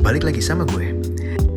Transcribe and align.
balik 0.00 0.24
lagi 0.24 0.40
sama 0.40 0.64
gue. 0.64 0.96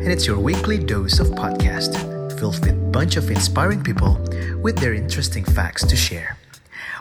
And 0.04 0.12
it's 0.12 0.28
your 0.28 0.36
weekly 0.36 0.76
dose 0.76 1.16
of 1.16 1.32
podcast, 1.32 1.96
filled 2.36 2.60
with 2.60 2.68
a 2.68 2.76
bunch 2.92 3.16
of 3.16 3.32
inspiring 3.32 3.80
people 3.80 4.20
with 4.60 4.76
their 4.76 4.92
interesting 4.92 5.48
facts 5.48 5.80
to 5.88 5.96
share. 5.96 6.36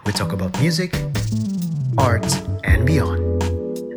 We 0.07 0.15
talk 0.15 0.31
about 0.31 0.55
music, 0.63 0.95
art, 1.99 2.23
and 2.63 2.87
beyond. 2.87 3.19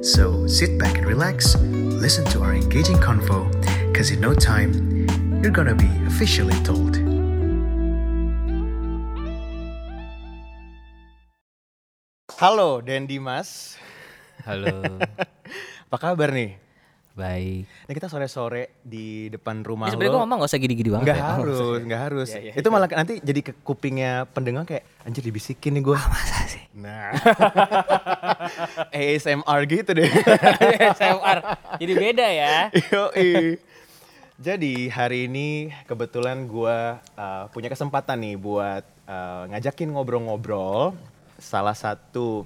So 0.02 0.50
sit 0.50 0.74
back 0.74 0.98
and 0.98 1.06
relax, 1.06 1.54
listen 2.02 2.26
to 2.34 2.42
our 2.42 2.50
engaging 2.50 2.98
convo, 2.98 3.46
cause 3.94 4.10
in 4.10 4.18
no 4.18 4.34
time, 4.34 5.06
you're 5.38 5.54
gonna 5.54 5.78
be 5.78 5.90
officially 6.10 6.58
told. 6.66 6.98
Halo, 12.42 12.82
Dan 12.82 13.06
Dimas. 13.06 13.78
Halo, 14.42 14.98
Apa 15.86 15.96
kabar 15.96 16.34
nih? 16.34 16.65
Baik. 17.16 17.64
Ini 17.88 17.92
kita 17.96 18.12
sore-sore 18.12 18.76
di 18.84 19.32
depan 19.32 19.64
rumah 19.64 19.88
Ya, 19.88 19.96
Sebenarnya 19.96 20.12
gue 20.12 20.22
ngomong 20.28 20.38
gak 20.44 20.50
usah 20.52 20.60
gini-gini 20.60 20.88
banget 20.92 21.06
Nggak 21.08 21.18
ya. 21.18 21.26
harus, 21.32 21.58
nggak 21.80 22.00
harus. 22.04 22.28
Iya, 22.28 22.40
iya, 22.44 22.52
Itu 22.60 22.68
malah 22.68 22.88
nanti 22.92 23.14
jadi 23.24 23.40
ke 23.40 23.52
kupingnya 23.64 24.28
pendengar 24.28 24.68
kayak 24.68 24.84
anjir 25.08 25.24
dibisikin 25.24 25.80
nih 25.80 25.82
gue. 25.82 25.96
Masa 25.96 26.38
sih? 26.44 26.62
Nah. 26.76 27.16
ASMR 28.96 29.60
gitu 29.64 29.90
deh. 29.96 30.12
SMR. 30.92 31.38
Jadi 31.80 31.92
beda 31.96 32.26
ya. 32.28 32.68
Yoi. 32.92 33.56
Jadi 34.36 34.92
hari 34.92 35.32
ini 35.32 35.72
kebetulan 35.88 36.44
gue 36.44 36.78
uh, 37.00 37.44
punya 37.48 37.72
kesempatan 37.72 38.20
nih 38.20 38.36
buat 38.36 38.84
uh, 39.08 39.48
ngajakin 39.48 39.88
ngobrol-ngobrol 39.96 40.92
salah 41.40 41.72
satu 41.72 42.44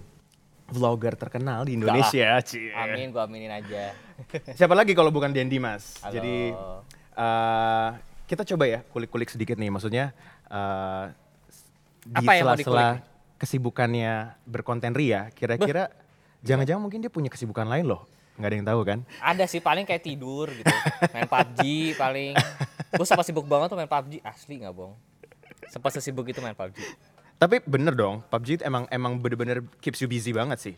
vlogger 0.70 1.14
terkenal 1.18 1.66
di 1.66 1.76
Indonesia. 1.76 2.38
Cie. 2.40 2.70
Amin, 2.72 3.10
gue 3.10 3.22
aminin 3.22 3.50
aja. 3.50 3.92
Siapa 4.58 4.72
lagi 4.72 4.94
kalau 4.94 5.10
bukan 5.10 5.34
Dendi 5.34 5.58
Mas? 5.58 5.98
Halo. 6.00 6.14
Jadi 6.14 6.36
uh, 7.18 7.88
kita 8.30 8.46
coba 8.54 8.64
ya 8.70 8.78
kulik-kulik 8.94 9.28
sedikit 9.28 9.58
nih, 9.58 9.70
maksudnya 9.74 10.14
uh, 10.46 11.10
di 12.06 12.24
sela-sela 12.24 13.02
kesibukannya 13.40 14.38
berkonten 14.46 14.94
ria, 14.94 15.32
kira-kira 15.34 15.90
jangan-jangan 16.44 16.80
mungkin 16.80 17.00
dia 17.02 17.12
punya 17.12 17.32
kesibukan 17.32 17.66
lain 17.66 17.88
loh, 17.88 18.06
nggak 18.38 18.48
ada 18.48 18.56
yang 18.56 18.68
tahu 18.68 18.80
kan? 18.86 18.98
Ada 19.18 19.44
sih 19.50 19.60
paling 19.64 19.88
kayak 19.88 20.04
tidur 20.04 20.46
gitu. 20.52 20.70
Main 21.12 21.26
PUBG 21.26 21.60
paling. 21.96 22.32
Gue 22.90 23.06
sempat 23.06 23.24
sibuk 23.26 23.46
banget 23.48 23.72
tuh 23.72 23.78
main 23.80 23.88
PUBG. 23.90 24.20
Asli 24.22 24.60
gak 24.60 24.74
bohong. 24.76 24.94
Sempat 25.70 25.90
sesibuk 25.94 26.26
itu 26.26 26.42
main 26.42 26.56
PUBG. 26.56 26.78
Tapi 27.40 27.64
bener 27.64 27.96
dong, 27.96 28.20
PUBG 28.28 28.48
itu 28.54 28.62
emang 28.62 28.84
emang 28.88 29.16
bener-bener 29.16 29.64
keeps 29.80 29.96
you 29.98 30.06
busy 30.06 30.28
banget 30.30 30.60
sih. 30.60 30.74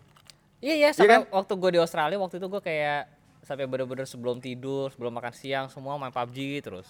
Iya 0.63 0.75
iya 0.79 0.89
sampai 0.95 1.27
kan? 1.27 1.35
waktu 1.35 1.53
gue 1.53 1.71
di 1.75 1.81
Australia 1.81 2.15
waktu 2.17 2.39
itu 2.39 2.47
gue 2.47 2.63
kayak 2.63 3.11
sampai 3.43 3.67
bener-bener 3.67 4.07
sebelum 4.07 4.39
tidur, 4.39 4.89
sebelum 4.89 5.11
makan 5.11 5.35
siang 5.35 5.67
semua 5.67 5.99
main 5.99 6.09
PUBG 6.09 6.39
terus. 6.63 6.87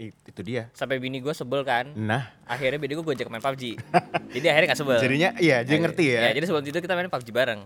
Itu 0.00 0.40
dia. 0.40 0.72
Sampai 0.72 0.96
bini 0.96 1.20
gue 1.20 1.28
sebel 1.30 1.60
kan. 1.60 1.92
Nah, 1.92 2.32
Akhirnya 2.42 2.80
bini 2.80 2.96
gue 2.96 3.04
gue 3.04 3.12
ajak 3.12 3.28
main 3.28 3.44
PUBG. 3.44 3.76
jadi 4.32 4.46
akhirnya 4.48 4.68
gak 4.72 4.80
sebel. 4.80 4.96
jadinya 4.98 5.36
iya, 5.36 5.60
jadi 5.60 5.76
ngerti 5.78 6.04
ya. 6.08 6.32
jadi 6.32 6.46
sebelum 6.48 6.64
tidur 6.64 6.80
kita 6.80 6.96
main 6.96 7.12
PUBG 7.12 7.28
bareng. 7.28 7.60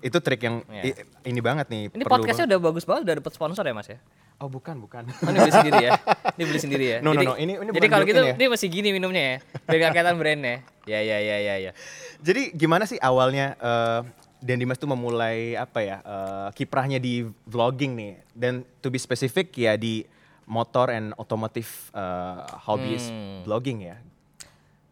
Itu 0.00 0.16
trik 0.18 0.40
yang 0.40 0.64
Iya. 0.64 0.96
i- 0.96 0.96
ini 1.28 1.40
banget 1.44 1.68
nih. 1.68 1.92
Ini 1.92 2.04
podcastnya 2.08 2.48
udah 2.48 2.60
bagus 2.62 2.88
banget, 2.88 3.04
udah 3.04 3.14
dapet 3.20 3.32
sponsor 3.36 3.60
ya 3.60 3.76
mas 3.76 3.84
ya? 3.86 4.00
Oh 4.40 4.48
bukan, 4.48 4.80
bukan. 4.80 5.04
Oh, 5.04 5.28
ini 5.28 5.38
beli 5.38 5.52
sendiri 5.52 5.78
ya? 5.78 5.90
Ini 6.32 6.44
beli 6.48 6.60
sendiri 6.60 6.84
ya? 6.88 6.98
No, 7.04 7.12
no, 7.12 7.20
jadi, 7.20 7.26
no. 7.26 7.34
Ini- 7.36 7.56
ini 7.60 7.70
jadi 7.70 7.88
kalau 7.88 8.04
gitu, 8.08 8.22
ya? 8.24 8.34
ini 8.34 8.46
masih 8.48 8.68
gini 8.72 8.88
minumnya 8.90 9.22
ya? 9.22 9.36
Biar 9.68 9.92
kelihatan 9.92 10.16
brandnya. 10.16 10.64
Ya, 10.88 11.00
ya, 11.04 11.18
ya, 11.20 11.36
ya, 11.38 11.54
ya. 11.60 11.72
Jadi 12.18 12.56
gimana 12.56 12.88
sih 12.88 12.96
awalnya 12.96 13.52
eh, 13.54 14.00
Dan 14.40 14.56
Dimas 14.56 14.80
tuh 14.80 14.88
memulai 14.88 15.52
apa 15.52 15.84
ya 15.84 16.00
eh, 16.00 16.48
kiprahnya 16.56 16.96
di 16.96 17.20
vlogging 17.44 17.92
nih 17.92 18.12
dan 18.32 18.64
to 18.80 18.88
be 18.88 18.96
specific 18.96 19.52
ya 19.52 19.76
di 19.76 20.08
motor 20.48 20.88
and 20.88 21.12
otomotif 21.14 21.92
eh, 21.92 22.40
hobbies 22.64 23.12
Hmm. 23.12 23.44
vlogging 23.44 23.84
ya. 23.84 24.00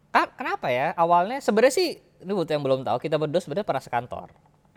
Ah, 0.09 0.29
kenapa 0.29 0.69
ya? 0.69 0.93
Awalnya 0.93 1.41
sebenarnya 1.41 1.73
sih, 1.75 1.89
ini 1.97 2.31
buat 2.31 2.45
yang 2.45 2.61
belum 2.61 2.81
tahu, 2.81 2.97
kita 2.97 3.17
berdua 3.17 3.41
sebenarnya 3.41 3.65
pernah 3.65 3.81
sekantor. 3.81 4.29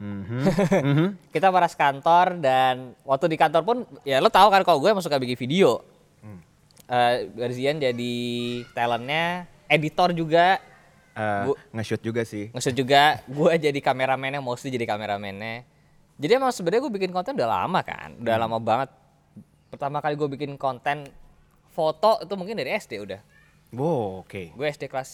Mhm. 0.03 0.43
Mhm. 0.91 1.07
Kita 1.31 1.49
pernah 1.49 1.71
sekantor 1.71 2.27
dan 2.37 2.99
waktu 3.03 3.31
di 3.31 3.39
kantor 3.39 3.63
pun, 3.63 3.77
ya 4.03 4.19
lo 4.19 4.27
tahu 4.27 4.51
kan 4.51 4.67
kalau 4.67 4.83
gue 4.83 4.91
emang 4.91 5.01
suka 5.01 5.17
bikin 5.17 5.39
video. 5.39 5.79
Eh, 6.85 7.31
Garzian 7.33 7.79
jadi 7.79 8.15
talentnya, 8.75 9.47
editor 9.65 10.13
juga, 10.13 10.59
Bu- 11.47 11.57
nge-shoot 11.73 12.03
juga 12.03 12.21
sih. 12.23 12.51
Maksud 12.51 12.75
juga 12.75 13.23
gue 13.25 13.53
jadi 13.71 13.79
kameramennya, 13.79 14.43
mostly 14.43 14.69
jadi 14.69 14.85
kameramennya. 14.85 15.65
Jadi 16.19 16.33
emang 16.35 16.53
sebenarnya 16.53 16.83
gue 16.83 16.93
bikin 16.93 17.09
konten 17.09 17.33
udah 17.33 17.49
lama 17.49 17.81
kan, 17.81 18.19
udah 18.19 18.35
Hmm. 18.35 18.43
lama 18.45 18.59
banget. 18.59 18.91
Pertama 19.71 20.03
kali 20.03 20.15
gue 20.15 20.29
bikin 20.31 20.53
konten 20.57 21.09
foto 21.71 22.21
itu 22.21 22.35
mungkin 22.35 22.59
dari 22.59 22.75
SD 22.75 23.01
udah. 23.01 23.21
Wow, 23.73 24.27
oke. 24.27 24.53
Gue 24.53 24.67
SD 24.69 24.85
kelas 24.85 25.11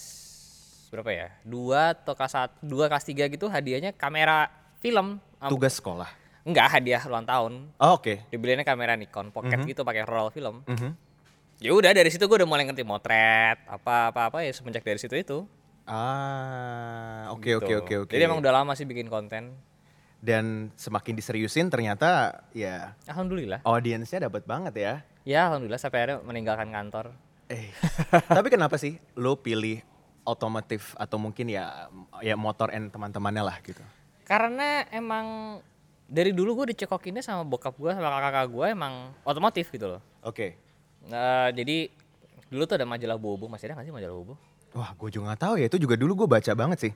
berapa 0.91 1.07
ya? 1.09 1.27
Dua 1.41 1.95
atau 1.95 2.11
kelas 2.11 2.33
satu, 2.33 2.53
dua 2.59 2.91
kelas 2.91 3.05
tiga 3.05 3.23
gitu 3.29 3.47
hadiahnya 3.47 3.93
kamera 3.93 4.51
film. 4.79 5.19
Tugas 5.41 5.75
sekolah. 5.75 6.07
Enggak 6.41 6.67
hadiah 6.71 7.03
ulang 7.03 7.23
tahun. 7.23 7.53
Oh, 7.75 7.95
oke. 7.95 8.25
Dibeliinnya 8.27 8.63
kamera 8.63 8.95
Nikon 8.95 9.29
pocket 9.29 9.59
gitu 9.63 9.83
pakai 9.83 10.03
roll 10.03 10.29
film. 10.29 10.63
Mhm. 10.65 10.91
Ya 11.59 11.71
udah 11.71 11.91
dari 11.91 12.07
situ 12.07 12.23
gue 12.23 12.37
udah 12.37 12.47
mulai 12.47 12.63
ngerti 12.63 12.81
motret 12.81 13.59
apa 13.67 14.09
apa 14.09 14.21
apa 14.25 14.37
ya 14.41 14.51
semenjak 14.51 14.81
dari 14.81 14.95
situ 14.95 15.13
itu. 15.13 15.43
Ah, 15.85 17.27
oke 17.29 17.49
oke 17.55 17.65
Gitu. 17.65 17.77
oke 17.77 17.93
oke. 18.05 18.11
Jadi 18.11 18.23
emang 18.23 18.39
udah 18.39 18.53
lama 18.53 18.71
sih 18.73 18.83
bikin 18.83 19.07
konten. 19.07 19.53
Dan 20.19 20.71
semakin 20.73 21.15
diseriusin 21.15 21.67
ternyata 21.67 22.43
ya 22.51 22.95
Alhamdulillah. 23.05 23.63
audiensnya 23.63 24.25
dapat 24.25 24.43
banget 24.43 24.73
ya. 24.75 24.93
Ya 25.23 25.47
alhamdulillah 25.47 25.77
sampai 25.77 25.99
akhirnya 26.01 26.19
meninggalkan 26.21 26.69
kantor. 26.69 27.15
Eh, 27.47 27.71
tapi 28.29 28.47
kenapa 28.47 28.75
sih 28.75 28.95
lo 29.15 29.35
pilih 29.35 29.79
otomotif 30.23 30.93
atau 30.95 31.15
mungkin 31.17 31.47
ya 31.47 31.87
ya 32.19 32.35
motor 32.35 32.69
and 32.69 32.87
teman-temannya 32.89 33.41
lah 33.41 33.57
gitu? 33.59 33.81
Karena 34.29 34.85
emang 34.93 35.57
dari 36.05 36.29
dulu 36.29 36.61
gue 36.61 36.77
dicekokinnya 36.77 37.25
sama 37.25 37.41
bokap 37.41 37.73
gue 37.73 37.89
sama 37.89 38.05
kakak-kakak 38.07 38.47
gue 38.49 38.65
emang 38.69 38.93
otomotif 39.25 39.73
gitu 39.73 39.97
loh. 39.97 40.01
Oke. 40.21 40.53
Nah, 41.09 41.49
jadi 41.49 41.89
dulu 42.49 42.65
tuh 42.65 42.77
ada 42.77 42.85
majalah 42.85 43.17
Bobo, 43.17 43.49
masih 43.49 43.69
ada 43.69 43.81
nggak 43.81 43.87
sih 43.89 43.95
majalah 43.95 44.15
Bobo? 44.15 44.33
Wah, 44.77 44.93
gue 44.93 45.09
juga 45.09 45.33
nggak 45.33 45.41
tahu 45.41 45.53
ya. 45.57 45.65
Itu 45.65 45.81
juga 45.81 45.97
dulu 45.97 46.25
gue 46.25 46.27
baca 46.29 46.51
banget 46.53 46.77
sih. 46.89 46.93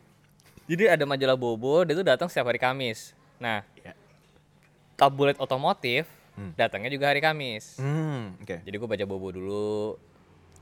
Jadi 0.69 0.85
ada 0.85 1.03
majalah 1.03 1.33
Bobo, 1.33 1.81
dia 1.81 1.97
tuh 1.97 2.05
datang 2.05 2.29
setiap 2.29 2.53
hari 2.53 2.61
Kamis. 2.61 3.17
Nah, 3.41 3.65
Ya. 3.81 3.97
tabloid 4.93 5.41
otomotif 5.41 6.05
datangnya 6.53 6.89
juga 6.89 7.09
hari 7.09 7.21
Kamis. 7.21 7.77
Hmm, 7.77 8.37
oke. 8.41 8.61
Jadi 8.61 8.75
gue 8.77 8.89
baca 8.89 9.05
Bobo 9.05 9.33
dulu. 9.33 9.97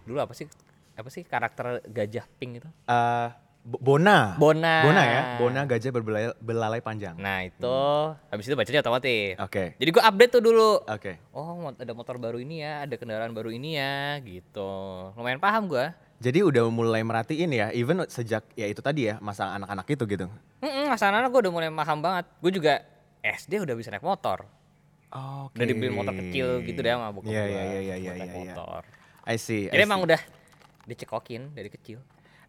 Dulu 0.08 0.18
apa 0.20 0.32
sih? 0.32 0.48
Apa 0.96 1.08
sih 1.08 1.24
karakter 1.24 1.84
gajah 1.88 2.28
pink 2.36 2.64
itu? 2.64 2.70
Eh, 2.88 3.28
Bo- 3.32 3.50
Bona. 3.61 4.33
Bona. 4.41 4.81
Bona 4.81 5.01
ya. 5.05 5.22
Bona 5.38 5.61
gajah 5.69 5.94
berbelalai 5.94 6.33
belalai 6.41 6.81
panjang. 6.81 7.13
Nah 7.13 7.45
itu, 7.45 7.77
habis 8.33 8.49
itu 8.49 8.57
bacanya 8.57 8.81
otomotif. 8.81 9.38
Oke. 9.38 9.77
Jadi 9.77 9.89
gue 9.94 10.01
update 10.01 10.31
tuh 10.33 10.41
dulu. 10.41 10.81
Oke. 10.81 11.22
Oh 11.29 11.61
mot- 11.61 11.77
ada 11.77 11.94
motor 11.94 12.17
baru 12.17 12.41
ini 12.41 12.66
ya, 12.66 12.89
ada 12.89 12.97
kendaraan 12.97 13.29
baru 13.31 13.53
ini 13.53 13.77
ya, 13.77 14.17
gitu. 14.25 14.73
Lumayan 15.13 15.38
paham 15.38 15.69
gua. 15.69 15.94
Jadi 16.17 16.41
udah 16.41 16.69
mulai 16.69 17.01
merhatiin 17.01 17.49
ya, 17.49 17.69
even 17.69 18.01
sejak 18.05 18.45
ya 18.53 18.66
itu 18.66 18.81
tadi 18.81 19.09
ya 19.09 19.22
masa 19.22 19.53
anak-anak 19.53 19.85
itu 19.89 20.03
gitu. 20.05 20.25
Mm 20.61 20.89
Mas 20.89 21.01
anak 21.01 21.29
gue 21.29 21.41
udah 21.45 21.53
mulai 21.53 21.69
paham 21.69 22.01
banget. 22.01 22.25
Gue 22.41 22.51
juga 22.53 22.81
SD 23.22 23.61
udah 23.61 23.78
bisa 23.78 23.93
naik 23.93 24.05
motor. 24.05 24.45
Oke. 25.13 25.57
Udah 25.57 25.67
dibeli 25.69 25.89
motor 25.89 26.13
kecil 26.13 26.66
gitu 26.66 26.81
deh 26.81 26.93
sama 26.93 27.13
bokap 27.13 27.29
Iya 27.29 27.43
gua. 27.45 27.53
iya 27.53 27.61
iya 27.61 27.79
iya 27.81 27.95
iya. 27.97 28.13
iya. 28.25 28.33
motor. 28.38 28.81
I 29.22 29.38
see. 29.38 29.69
I 29.69 29.78
Jadi 29.78 29.81
emang 29.85 30.01
see. 30.01 30.07
udah 30.09 30.22
dicekokin 30.85 31.53
dari 31.53 31.69
kecil. 31.69 32.01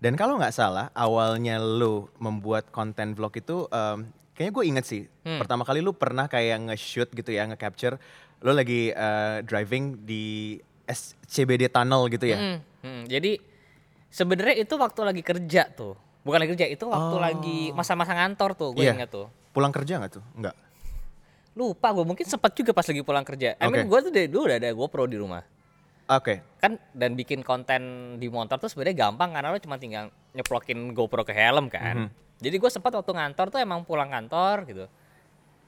Dan 0.02 0.18
kalau 0.18 0.34
nggak 0.34 0.50
salah, 0.50 0.90
awalnya 0.92 1.62
lo 1.62 2.10
membuat 2.18 2.68
konten 2.68 3.14
vlog 3.14 3.30
itu, 3.32 3.70
em, 3.70 4.02
kayaknya 4.34 4.52
gue 4.52 4.64
inget 4.66 4.84
sih, 4.84 5.02
Hmm. 5.22 5.38
pertama 5.38 5.62
kali 5.62 5.78
lo 5.78 5.94
pernah 5.94 6.26
kayak 6.26 6.58
nge-shoot 6.66 7.14
gitu 7.14 7.30
ya, 7.30 7.46
nge-capture, 7.46 8.02
lo 8.42 8.50
lagi 8.50 8.90
eh, 8.90 9.46
driving 9.46 10.02
di 10.02 10.58
SCBD 10.82 11.70
tunnel 11.70 12.10
gitu 12.10 12.26
ya. 12.26 12.34
Mm, 12.34 12.58
mm. 12.82 13.02
Jadi 13.06 13.32
sebenarnya 14.10 14.58
itu 14.58 14.74
waktu 14.74 15.00
lagi 15.06 15.22
kerja 15.22 15.70
tuh. 15.70 15.94
Bukan 16.22 16.38
lagi 16.38 16.50
kerja, 16.52 16.66
itu 16.66 16.84
waktu 16.84 17.16
lagi 17.18 17.58
masa-masa 17.70 18.10
ngantor 18.12 18.58
tuh, 18.58 18.74
gue 18.74 18.82
Oh. 18.82 18.86
Iya. 18.90 18.98
ingat 18.98 19.10
tuh. 19.10 19.30
Pulang 19.54 19.70
kerja 19.70 20.02
nggak 20.02 20.12
tuh? 20.12 20.24
Nggak. 20.34 20.54
Lupa 21.52 21.92
gue 21.92 22.02
mungkin 22.02 22.24
sempat 22.24 22.50
juga 22.56 22.72
pas 22.72 22.82
lagi 22.82 23.04
pulang 23.04 23.22
kerja. 23.22 23.54
I 23.54 23.68
mean 23.68 23.86
gue 23.86 23.98
tuh 24.00 24.10
dari 24.10 24.26
dulu 24.26 24.50
udah 24.50 24.58
ada 24.58 24.70
GoPro 24.72 25.04
di 25.06 25.20
rumah. 25.20 25.44
Oke. 26.12 26.34
kan 26.58 26.78
dan 26.92 27.14
bikin 27.14 27.40
konten 27.40 27.82
di 28.16 28.28
motor 28.28 28.54
tuh 28.56 28.66
sebenarnya 28.66 29.06
gampang 29.06 29.32
karena 29.32 29.48
lo 29.48 29.58
cuma 29.58 29.76
tinggal 29.76 30.08
nyeplokin 30.30 30.92
GoPro 30.92 31.22
ke 31.22 31.32
helm 31.32 31.66
kan. 31.66 32.06
Jadi 32.38 32.54
gue 32.54 32.70
sempat 32.70 32.90
waktu 32.90 33.10
ngantor 33.10 33.50
tuh 33.50 33.58
emang 33.58 33.82
pulang 33.82 34.06
kantor 34.06 34.62
gitu. 34.64 34.84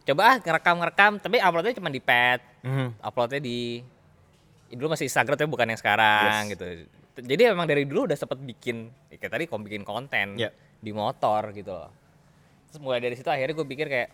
Coba 0.04 0.22
ah 0.26 0.36
ngerekam 0.36 0.76
ngerekam 0.76 1.12
tapi 1.18 1.38
uploadnya 1.38 1.74
cuma 1.74 1.88
di 1.88 1.98
pad, 1.98 2.38
Mhm. 2.60 3.00
uploadnya 3.00 3.40
di 3.40 3.82
dulu 4.70 4.92
masih 4.92 5.06
Instagram 5.06 5.34
tapi 5.34 5.46
bukan 5.46 5.66
yang 5.66 5.78
sekarang 5.78 6.46
Yes. 6.46 6.52
gitu. 6.52 6.64
Jadi 7.14 7.42
emang 7.46 7.64
dari 7.64 7.86
dulu 7.86 8.04
udah 8.04 8.14
sempet 8.14 8.38
bikin 8.38 8.90
ya 9.06 9.16
kayak 9.16 9.32
tadi 9.32 9.44
kom 9.46 9.62
bikin 9.62 9.82
konten 9.82 10.34
Ya. 10.34 10.50
di 10.78 10.90
motor 10.90 11.50
gitu 11.50 11.70
loh. 11.70 11.90
Terus 12.68 12.78
mulai 12.78 12.98
dari 12.98 13.14
situ 13.14 13.30
akhirnya 13.30 13.54
gue 13.54 13.66
pikir 13.66 13.86
kayak 13.86 14.10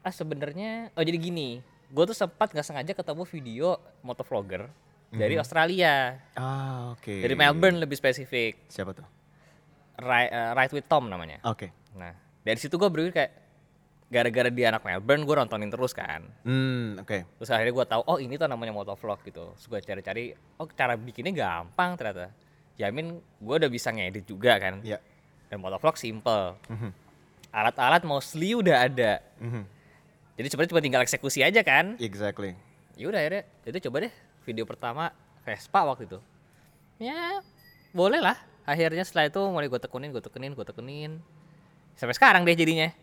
ah 0.00 0.12
sebenarnya 0.12 0.92
oh 0.92 1.02
jadi 1.02 1.16
gini 1.16 1.60
gue 1.86 2.04
tuh 2.04 2.14
sempat 2.14 2.48
nggak 2.48 2.62
sengaja 2.62 2.92
ketemu 2.92 3.22
video 3.24 3.68
motovlogger 4.00 4.68
Mhm. 5.16 5.18
dari 5.18 5.34
Australia, 5.40 5.94
Ah, 6.36 6.92
oke. 6.92 7.08
dari 7.16 7.32
Melbourne 7.32 7.80
lebih 7.80 7.96
spesifik, 7.96 8.68
Siapa 8.68 8.92
tuh? 8.92 9.06
Right, 9.96 10.28
eh, 10.28 10.52
Right 10.52 10.68
with 10.70 10.84
Tom 10.84 11.08
namanya. 11.08 11.40
Oke. 11.42 11.72
Nah 11.96 12.12
dari 12.44 12.58
situ 12.60 12.76
gue 12.76 12.86
berpikir 12.86 13.16
kayak 13.16 13.32
gara-gara 14.06 14.46
dia 14.52 14.70
anak 14.70 14.84
Melbourne 14.84 15.24
gue 15.24 15.34
nontonin 15.34 15.66
terus 15.66 15.90
kan. 15.90 16.20
Hmm, 16.44 17.00
oke. 17.00 17.24
Terus 17.40 17.50
akhirnya 17.50 17.72
gue 17.72 17.86
tahu 17.88 18.02
oh 18.04 18.18
ini 18.20 18.36
tuh 18.36 18.46
namanya 18.46 18.70
motovlog 18.70 19.18
gitu. 19.24 19.56
Terus 19.56 19.66
gue 19.66 19.80
cari-cari 19.82 20.24
oh 20.60 20.68
cara 20.68 20.94
bikinnya 20.94 21.32
gampang 21.32 21.96
ternyata. 21.96 22.28
Jamin 22.76 23.16
gue 23.18 23.54
udah 23.56 23.70
bisa 23.72 23.88
ngedit 23.88 24.28
juga 24.28 24.60
kan. 24.60 24.84
Ya. 24.84 25.00
Dan 25.48 25.58
motovlog 25.58 25.96
simple. 25.96 26.60
Mhm. 26.68 26.90
Alat-alat 27.50 28.04
mostly 28.04 28.52
udah 28.52 28.84
ada. 28.84 29.24
Mhm. 29.40 29.64
Jadi 30.36 30.46
sebenarnya 30.52 30.70
cuma 30.76 30.82
tinggal 30.84 31.02
eksekusi 31.02 31.40
aja 31.40 31.64
kan. 31.64 31.96
Exactly. 31.96 32.52
Ya 33.00 33.08
udah 33.08 33.16
akhirnya 33.16 33.42
itu 33.64 33.88
coba 33.88 34.04
deh 34.04 34.12
video 34.46 34.62
pertama 34.62 35.10
Vespa 35.42 35.82
waktu 35.82 36.06
itu. 36.06 36.18
Ya 37.02 37.42
boleh 37.90 38.22
lah. 38.22 38.38
Akhirnya 38.62 39.02
setelah 39.02 39.26
itu 39.26 39.42
mulai 39.50 39.66
gue 39.66 39.78
tekunin, 39.82 40.14
gue 40.14 40.22
tekunin, 40.22 40.54
gue 40.54 40.66
tekunin. 40.66 41.18
Sampai 41.98 42.14
sekarang 42.14 42.46
deh 42.46 42.54
jadinya. 42.54 42.94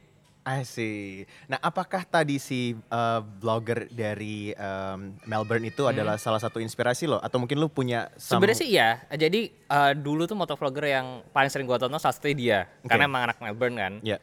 I 0.43 0.67
see. 0.67 1.23
Nah, 1.47 1.55
apakah 1.63 2.03
tadi 2.03 2.35
si 2.35 2.75
uh, 2.91 3.23
blogger 3.23 3.87
dari 3.87 4.51
um, 4.51 5.15
Melbourne 5.23 5.71
itu 5.71 5.87
adalah 5.87 6.19
salah 6.19 6.35
satu 6.35 6.59
inspirasi 6.59 7.07
lo? 7.07 7.15
Atau 7.23 7.39
mungkin 7.39 7.63
lo 7.63 7.71
punya 7.71 8.11
some- 8.19 8.43
Sebenarnya 8.43 8.59
sih 8.59 8.69
iya. 8.75 9.07
Jadi 9.07 9.55
eh, 9.55 9.93
dulu 9.95 10.27
tuh 10.27 10.35
motovlogger 10.35 10.83
yang 10.99 11.23
paling 11.31 11.47
sering 11.47 11.63
gue 11.63 11.79
tonton 11.79 11.95
salah 11.95 12.11
satunya 12.11 12.35
dia. 12.35 12.59
Oke. 12.83 12.91
Karena 12.91 13.07
emang 13.07 13.23
anak 13.31 13.39
Melbourne 13.39 13.77
kan. 13.79 13.93
Ya. 14.03 14.19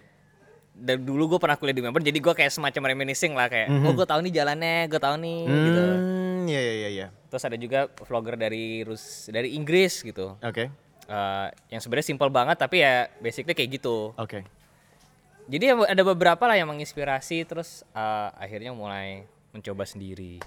Dan 0.77 1.09
dulu 1.09 1.37
gue 1.37 1.39
pernah 1.41 1.57
kuliah 1.57 1.77
di 1.77 1.83
Melbourne, 1.85 2.05
jadi 2.05 2.17
gue 2.21 2.35
kayak 2.37 2.53
semacam 2.53 2.93
reminiscing 2.95 3.37
lah 3.37 3.53
kayak, 3.53 3.69
oh 3.85 3.93
gue 3.93 4.07
tahu 4.09 4.25
nih 4.25 4.33
jalannya, 4.33 4.89
gue 4.89 5.01
tahu 5.03 5.17
nih 5.21 5.41
gitu. 5.45 5.85
Hmm, 6.41 6.49
ya 6.49 6.61
ya 6.61 6.75
ya 6.87 6.91
ya. 6.91 7.07
Terus 7.29 7.45
ada 7.45 7.57
juga 7.61 7.87
vlogger 8.09 8.41
dari 8.41 8.81
Rus 8.83 9.29
dari 9.29 9.53
Inggris 9.55 10.01
gitu. 10.01 10.41
Oke. 10.41 10.73
Eh, 11.11 11.47
yang 11.69 11.81
sebenarnya 11.83 12.07
simpel 12.17 12.33
banget 12.33 12.57
tapi 12.57 12.81
ya 12.81 13.13
basically 13.21 13.53
kayak 13.53 13.77
gitu. 13.77 14.17
Oke. 14.17 14.47
Jadi 15.51 15.65
ya 15.67 15.75
ada 15.75 16.03
beberapa 16.07 16.47
lah 16.47 16.55
yang 16.55 16.71
menginspirasi 16.71 17.45
terus 17.45 17.83
eh, 17.93 18.29
akhirnya 18.39 18.73
mulai 18.73 19.27
mencoba 19.51 19.85
sendiri. 19.85 20.39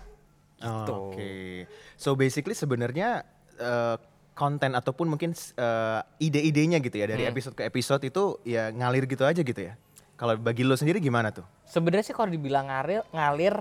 Gitu. 0.57 0.93
Oke. 0.95 1.67
So 1.99 2.15
basically 2.15 2.55
sebenarnya 2.55 3.27
uh, 3.59 3.99
konten 4.31 4.73
ataupun 4.73 5.11
mungkin 5.11 5.35
uh, 5.59 6.01
ide-idenya 6.17 6.79
gitu 6.79 7.03
ya 7.03 7.05
Hmm. 7.05 7.13
dari 7.19 7.23
episode 7.27 7.53
ke 7.59 7.67
episode 7.67 8.01
itu 8.07 8.39
ya 8.47 8.71
ngalir 8.71 9.03
gitu 9.05 9.27
aja 9.27 9.43
gitu 9.43 9.59
ya. 9.59 9.75
Kalau 10.15 10.39
bagi 10.39 10.63
lo 10.63 10.79
sendiri 10.79 11.03
gimana 11.03 11.35
tuh? 11.35 11.43
Sebenarnya 11.67 12.05
sih 12.07 12.15
kalau 12.15 12.31
dibilang 12.31 12.71
ngalir, 12.71 13.03
ngalir 13.11 13.55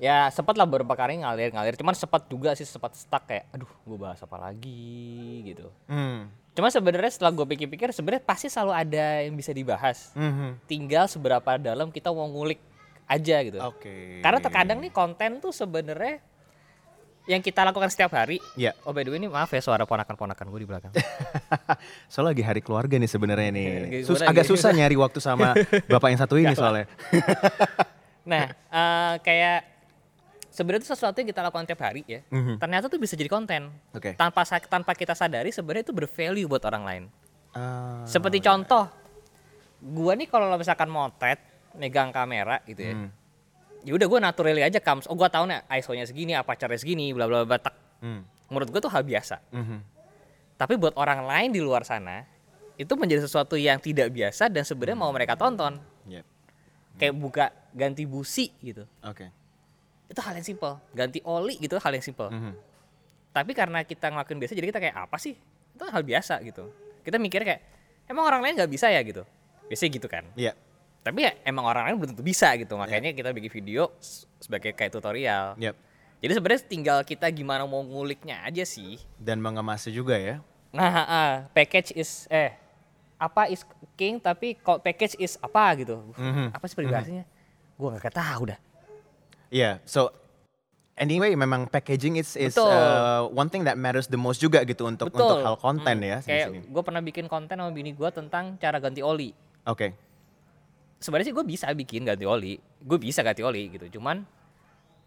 ya 0.00 0.32
sempat 0.32 0.56
lah 0.56 0.64
beberapa 0.64 0.96
kali 0.96 1.20
ngalir 1.20 1.52
ngalir. 1.52 1.76
Cuman 1.76 1.92
sempat 1.92 2.24
juga 2.26 2.56
sih 2.56 2.64
sempat 2.64 2.96
stuck 2.96 3.28
kayak, 3.28 3.52
aduh 3.52 3.68
gue 3.68 3.98
bahas 4.00 4.18
apa 4.24 4.40
lagi 4.40 5.44
gitu. 5.44 5.68
Hmm. 5.84 6.32
Cuma 6.56 6.72
sebenarnya 6.72 7.12
setelah 7.12 7.30
gue 7.36 7.46
pikir-pikir 7.46 7.94
sebenarnya 7.94 8.24
pasti 8.24 8.48
selalu 8.50 8.72
ada 8.74 9.22
yang 9.22 9.36
bisa 9.36 9.54
dibahas. 9.54 10.10
Mhm. 10.16 10.66
Tinggal 10.66 11.06
seberapa 11.06 11.60
dalam 11.60 11.92
kita 11.94 12.10
mau 12.10 12.26
ngulik 12.26 12.58
aja 13.06 13.36
gitu. 13.44 13.58
Oke. 13.62 14.18
Karena 14.24 14.40
terkadang 14.42 14.78
nih 14.82 14.90
konten 14.90 15.38
tuh 15.38 15.54
sebenarnya 15.54 16.18
yang 17.30 17.38
kita 17.44 17.62
lakukan 17.62 17.86
setiap 17.92 18.10
hari. 18.16 18.42
Ya. 18.58 18.74
Oh 18.82 18.90
by 18.90 19.06
the 19.06 19.14
way 19.14 19.22
ini 19.22 19.30
maaf 19.30 19.52
ya 19.54 19.62
suara 19.62 19.86
ponakan-ponakan 19.86 20.46
gue 20.50 20.60
di 20.64 20.68
belakang. 20.68 20.92
Soalnya 22.10 22.34
lagi 22.34 22.42
hari 22.42 22.60
keluarga 22.64 22.98
nih 22.98 23.10
sebenarnya 23.10 23.50
nih. 23.54 23.70
Sus 24.02 24.18
agak 24.24 24.48
susah 24.48 24.74
nyari 24.74 24.98
waktu 24.98 25.22
sama 25.22 25.54
bapak 25.92 26.08
yang 26.10 26.20
satu 26.20 26.34
ini 26.40 26.54
soalnya. 26.58 26.90
nah 28.20 28.50
eh, 28.52 29.14
kayak 29.22 29.79
sebenarnya 30.50 30.82
itu 30.84 30.90
sesuatu 30.90 31.16
yang 31.16 31.28
kita 31.30 31.40
lakukan 31.40 31.64
tiap 31.64 31.80
hari 31.80 32.02
ya. 32.04 32.20
Mhm. 32.28 32.58
Ternyata 32.58 32.86
tuh 32.86 32.98
bisa 32.98 33.14
jadi 33.14 33.30
konten. 33.30 33.70
Oke. 33.94 34.14
Tanpa 34.14 34.42
tanpa 34.46 34.92
kita 34.92 35.14
sadari 35.14 35.50
sebenarnya 35.50 35.86
itu 35.86 35.94
bervalue 35.94 36.46
buat 36.46 36.62
orang 36.66 36.82
lain. 36.84 37.04
Ah, 37.50 38.02
Seperti 38.06 38.38
contoh, 38.38 38.86
gua 39.80 40.12
nih 40.14 40.26
kalau 40.26 40.50
misalkan 40.54 40.86
motret 40.86 41.40
megang 41.74 42.10
kamera 42.10 42.62
gitu 42.62 42.82
ya. 42.82 42.94
Hmm. 42.94 43.10
Ya 43.80 43.96
udah 43.96 44.06
gua 44.06 44.20
naturally 44.20 44.60
aja 44.60 44.78
kams. 44.78 45.08
Oh 45.08 45.16
gua 45.16 45.26
tahu 45.26 45.48
nih 45.48 45.64
ISO-nya 45.80 46.04
segini, 46.04 46.36
aperture 46.36 46.76
segini, 46.76 47.10
bla 47.10 47.24
bla 47.26 47.42
bla 47.42 47.58
tak. 47.58 47.74
hmm, 48.04 48.50
Menurut 48.50 48.68
gua 48.68 48.80
tuh 48.82 48.92
hal 48.92 49.02
biasa. 49.02 49.40
mhm. 49.50 49.78
Tapi 50.54 50.76
buat 50.76 50.92
orang 50.94 51.24
lain 51.24 51.56
di 51.56 51.60
luar 51.64 51.88
sana 51.88 52.28
itu 52.76 52.92
menjadi 52.92 53.24
sesuatu 53.24 53.56
yang 53.56 53.80
tidak 53.80 54.12
biasa 54.12 54.52
dan 54.52 54.60
sebenarnya 54.60 54.98
mau 55.00 55.08
mereka 55.08 55.32
tonton. 55.32 55.80
Yep. 56.04 56.24
Kayak 57.00 57.14
buka 57.16 57.44
ganti 57.72 58.04
busi 58.04 58.52
gitu. 58.60 58.84
Oke. 59.00 59.32
Itu 60.10 60.20
hal 60.26 60.34
yang 60.34 60.46
simple. 60.46 60.74
Ganti 60.90 61.22
oli 61.22 61.54
gitu 61.62 61.78
hal 61.78 61.92
yang 61.94 62.02
simple. 62.02 62.26
Mhm. 62.28 62.52
Tapi 63.30 63.54
karena 63.54 63.86
kita 63.86 64.10
ngelakuin 64.10 64.42
biasa 64.42 64.52
jadi 64.58 64.68
kita 64.74 64.80
kayak 64.82 64.96
apa 65.06 65.16
sih? 65.22 65.38
Itu 65.78 65.86
hal 65.86 66.02
biasa 66.02 66.42
gitu. 66.42 66.66
Kita 67.06 67.16
mikir 67.22 67.46
kayak 67.46 67.62
emang 68.10 68.26
orang 68.26 68.42
lain 68.42 68.58
nggak 68.58 68.70
bisa 68.70 68.90
ya 68.90 68.98
gitu. 69.06 69.22
Biasanya 69.70 69.90
gitu 69.94 70.08
kan. 70.10 70.26
Iya. 70.34 70.58
Tapi 71.06 71.18
ya 71.24 71.32
emang 71.46 71.64
orang 71.64 71.86
lain 71.86 71.94
belum 72.02 72.10
tentu 72.12 72.26
bisa 72.26 72.50
gitu. 72.58 72.74
Makanya 72.74 73.14
kita 73.14 73.30
bikin 73.30 73.48
video 73.54 73.94
sebagai 74.42 74.74
kayak 74.74 74.90
tutorial. 74.98 75.54
Yep. 75.56 75.78
Jadi 76.20 76.32
sebenarnya 76.36 76.62
tinggal 76.66 76.98
kita 77.06 77.30
gimana 77.32 77.64
mau 77.64 77.80
nguliknya 77.80 78.44
aja 78.44 78.66
sih. 78.66 79.00
Dan 79.16 79.40
mengemasnya 79.40 79.94
juga 79.94 80.18
ya. 80.18 80.42
Nah, 80.74 80.92
ah, 81.06 81.34
package 81.54 81.96
is 81.96 82.26
eh 82.28 82.52
apa 83.16 83.52
is 83.52 83.64
king 83.96 84.16
tapi 84.20 84.56
kok 84.58 84.82
package 84.84 85.16
is 85.22 85.38
apa 85.40 85.80
gitu. 85.80 86.02
Mhm. 86.18 86.52
Apa 86.52 86.64
sih 86.68 86.76
peribahasanya? 86.76 87.24
Gua 87.78 87.96
nggak 87.96 88.12
tahu 88.12 88.52
dah. 88.52 88.60
Iya. 89.50 89.82
So 89.84 90.14
anyway 91.00 91.32
memang 91.34 91.66
packaging 91.66 92.20
is 92.20 92.38
is 92.38 92.54
uh, 92.60 93.26
one 93.32 93.48
thing 93.48 93.66
that 93.66 93.74
matters 93.74 94.06
the 94.06 94.20
most 94.20 94.38
juga 94.38 94.62
gitu 94.62 94.86
untuk 94.86 95.10
Betul. 95.10 95.26
untuk 95.26 95.38
hal 95.42 95.56
konten 95.58 95.96
Hmm, 96.00 96.06
ya 96.06 96.18
Kayak 96.22 96.48
gue 96.70 96.82
pernah 96.84 97.02
bikin 97.02 97.26
konten 97.26 97.56
sama 97.58 97.72
bini 97.74 97.92
gue 97.92 98.08
tentang 98.14 98.60
cara 98.60 98.78
ganti 98.78 99.02
oli. 99.02 99.34
Oke. 99.66 99.92
Sebenarnya 101.00 101.32
sih 101.32 101.34
gue 101.34 101.46
bisa 101.48 101.66
bikin 101.72 102.04
ganti 102.04 102.28
oli, 102.28 102.60
gue 102.60 102.98
bisa 103.00 103.24
ganti 103.24 103.40
oli 103.40 103.72
gitu. 103.72 103.98
Cuman 103.98 104.22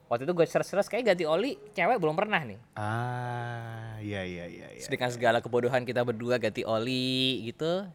waktu 0.10 0.26
itu 0.26 0.34
gue 0.34 0.46
search-search 0.46 0.90
kayak 0.90 1.14
ganti 1.14 1.26
oli 1.26 1.56
cewek 1.72 1.98
belum 2.02 2.18
pernah 2.18 2.42
nih. 2.42 2.60
Ah, 2.74 3.96
iya 4.02 4.26
iya 4.26 4.46
iya 4.50 4.68
iya. 4.74 4.86
Dengan 4.90 5.10
segala 5.14 5.38
kebodohan 5.40 5.86
kita 5.86 6.02
berdua 6.02 6.42
ganti 6.42 6.66
oli 6.66 7.46
gitu. 7.46 7.86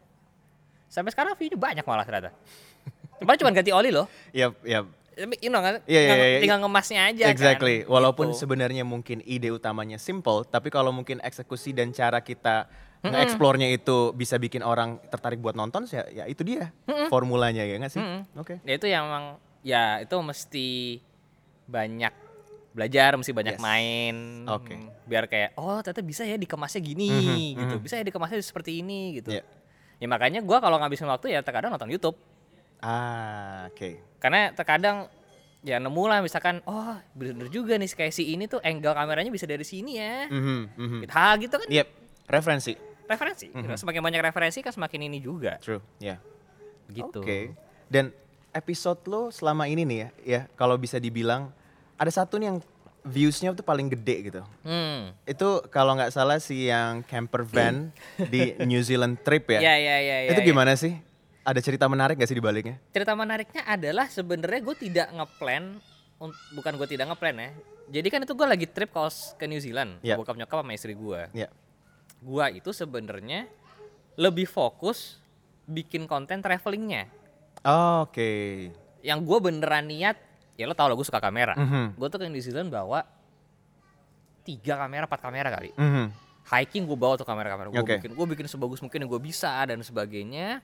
Sampai 0.89 1.13
sekarang 1.13 1.37
view-nya 1.37 1.59
banyak 1.59 1.85
malah 1.85 2.07
ternyata. 2.07 2.31
Cuman 3.19 3.35
cuma 3.35 3.51
ganti 3.51 3.71
oli 3.75 3.91
loh. 3.91 4.07
Yap, 4.31 4.57
yap. 4.63 4.87
Tapi, 4.87 5.08
You 5.19 5.49
know, 5.49 5.59
kan? 5.59 5.83
Iya, 5.83 5.99
tinggal, 6.01 6.17
iya. 6.17 6.39
tinggal 6.39 6.59
ngemasnya 6.63 7.01
aja 7.05 7.23
Exactly. 7.27 7.83
kan. 7.83 7.91
Walaupun 7.91 8.31
Gitu. 8.31 8.39
sebenarnya 8.39 8.83
mungkin 8.83 9.19
ide 9.21 9.49
utamanya 9.49 9.97
simple, 9.97 10.43
tapi 10.43 10.67
kalau 10.67 10.89
mungkin 10.89 11.19
eksekusi 11.19 11.75
dan 11.75 11.91
cara 11.91 12.19
kita 12.19 12.71
nge-explore-nya 13.01 13.67
itu 13.69 14.11
bisa 14.11 14.35
bikin 14.35 14.59
orang 14.59 14.99
tertarik 15.07 15.39
buat 15.39 15.55
nonton, 15.55 15.87
ya, 15.87 16.03
ya 16.09 16.23
itu 16.23 16.43
dia 16.43 16.71
formulanya 17.07 17.63
ya 17.63 17.75
nggak 17.75 17.91
sih? 17.91 17.99
Mm-mm. 17.99 18.21
Oke. 18.35 18.59
ya 18.61 18.73
itu 18.75 18.87
yang 18.87 19.07
emang 19.07 19.25
ya 19.59 19.99
itu 19.99 20.15
mesti 20.15 20.67
banyak 21.65 22.13
belajar 22.69 23.15
mesti 23.15 23.31
banyak 23.31 23.55
Yes. 23.55 23.61
main 23.61 24.15
Oke. 24.45 24.77
biar 25.03 25.25
kayak 25.25 25.55
oh 25.55 25.81
ternyata 25.81 25.99
bisa 25.99 26.21
ya 26.23 26.35
dikemasnya 26.35 26.79
gini 26.79 27.09
Mhm, 27.09 27.57
gitu 27.57 27.75
mhm. 27.75 27.83
bisa 27.83 27.93
ya 27.97 28.05
dikemasnya 28.05 28.39
seperti 28.39 28.79
ini 28.79 29.17
gitu 29.17 29.33
Iya. 29.33 29.43
ya 29.97 30.07
makanya 30.07 30.39
gua 30.39 30.59
kalau 30.59 30.77
ngabisin 30.77 31.07
waktu 31.07 31.33
ya 31.33 31.41
terkadang 31.41 31.71
nonton 31.71 31.89
YouTube 31.89 32.15
Ah, 32.79 33.67
oke. 33.67 33.99
karena 34.17 34.51
terkadang 34.51 35.07
ya 35.59 35.75
nemu 35.75 36.03
lah 36.05 36.19
misalkan 36.19 36.63
oh 36.63 36.95
bener 37.11 37.47
juga 37.47 37.75
nih 37.75 37.87
kayak 37.89 38.09
si 38.09 38.31
ini 38.31 38.45
tuh 38.45 38.59
angle 38.59 38.91
kameranya 38.91 39.27
bisa 39.27 39.43
dari 39.43 39.63
sini 39.63 39.95
ya 39.95 40.27
Mhm, 40.27 40.59
mhm. 40.73 40.99
gitu. 41.03 41.11
hal 41.11 41.33
gitu 41.37 41.55
kan 41.55 41.67
Yep, 41.67 41.87
referensi. 42.25 42.73
referensi 43.05 43.47
gitu. 43.47 43.67
semakin 43.75 43.99
banyak 44.01 44.21
referensi 44.21 44.59
kan 44.59 44.71
semakin 44.71 45.01
ini 45.03 45.19
juga 45.19 45.57
True, 45.57 45.83
ya. 45.97 46.15
gitu 46.87 47.19
Oke. 47.19 47.51
Dan 47.85 48.15
episode 48.51 49.03
lo 49.05 49.27
selama 49.29 49.65
ini 49.65 49.83
nih 49.83 49.97
ya, 49.97 50.09
ya 50.23 50.41
kalau 50.53 50.75
bisa 50.75 50.95
dibilang 50.95 51.51
ada 51.95 52.09
satu 52.09 52.37
nih 52.37 52.47
yang 52.47 52.59
viewsnya 53.01 53.51
tuh 53.51 53.61
paling 53.61 53.87
gede 53.89 54.15
gitu. 54.25 54.41
hmm 54.61 55.11
Itu 55.25 55.63
kalau 55.67 55.95
nggak 55.95 56.09
salah 56.09 56.37
si 56.37 56.67
yang 56.67 57.01
camper 57.01 57.43
van 57.43 57.91
di 58.21 58.55
New 58.61 58.79
Zealand 58.79 59.19
trip 59.19 59.49
ya. 59.49 59.59
ya 59.67 59.75
ya 59.75 59.95
ya 59.97 60.17
ya 60.21 60.29
itu 60.29 60.41
ya. 60.41 60.47
gimana 60.47 60.75
sih? 60.75 60.95
Ada 61.49 61.65
cerita 61.65 61.89
menarik 61.89 62.13
gak 62.15 62.29
sih 62.29 62.37
di 62.37 62.43
baliknya? 62.43 62.77
cerita 62.93 63.17
menariknya 63.17 63.65
adalah 63.65 64.05
sebenarnya 64.05 64.61
gue 64.61 64.75
tidak 64.77 65.07
ngeplan 65.09 65.81
bukan 66.53 66.73
gue 66.75 66.87
tidak 66.87 67.09
ngeplan 67.09 67.35
ya 67.35 67.49
jadi 67.89 68.07
kan 68.07 68.19
itu 68.21 68.33
gue 68.35 68.45
lagi 68.45 68.67
trip 68.67 68.91
ke, 68.91 69.01
ke 69.33 69.45
New 69.47 69.57
Zealand 69.57 69.97
Iya. 70.01 70.13
bokap 70.13 70.35
nyokap 70.35 70.61
sama 70.61 70.75
istri 70.75 70.93
gue 70.93 71.21
Ya. 71.33 71.49
gue 72.19 72.45
itu 72.53 72.69
sebenarnya 72.69 73.49
lebih 74.13 74.45
fokus 74.45 75.17
bikin 75.65 76.05
konten 76.05 76.37
travelingnya 76.39 77.07
Oh, 77.63 78.03
Oke. 78.03 78.69
yang 79.01 79.23
gue 79.23 79.37
beneran 79.39 79.87
niat 79.87 80.19
ya 80.53 80.67
lo 80.67 80.75
tau 80.75 80.85
lah 80.85 80.95
gue 80.95 81.07
suka 81.07 81.17
kamera 81.17 81.55
Mhm. 81.55 81.95
gue 81.95 82.07
tuh 82.07 82.19
ke 82.19 82.27
New 82.27 82.43
Zealand 82.43 82.69
bawa 82.69 83.01
tiga 84.43 84.75
kamera 84.77 85.07
empat 85.07 85.21
kamera 85.21 85.49
kali 85.49 85.71
Mhm. 85.73 86.05
hiking 86.45 86.83
gue 86.83 86.97
bawa 86.99 87.15
tuh 87.15 87.23
kamera-kamera 87.23 87.69
gue 87.69 87.79
Oke. 87.79 87.95
bikin 87.97 88.11
gue 88.11 88.25
bikin 88.27 88.45
sebagus 88.45 88.79
mungkin 88.79 89.01
yang 89.01 89.09
gue 89.09 89.21
bisa 89.23 89.55
dan 89.63 89.79
sebagainya 89.79 90.59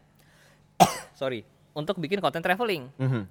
sorry 1.19 1.43
untuk 1.71 1.97
bikin 1.97 2.19
konten 2.19 2.39
traveling 2.39 2.87
Mhm. 2.97 3.23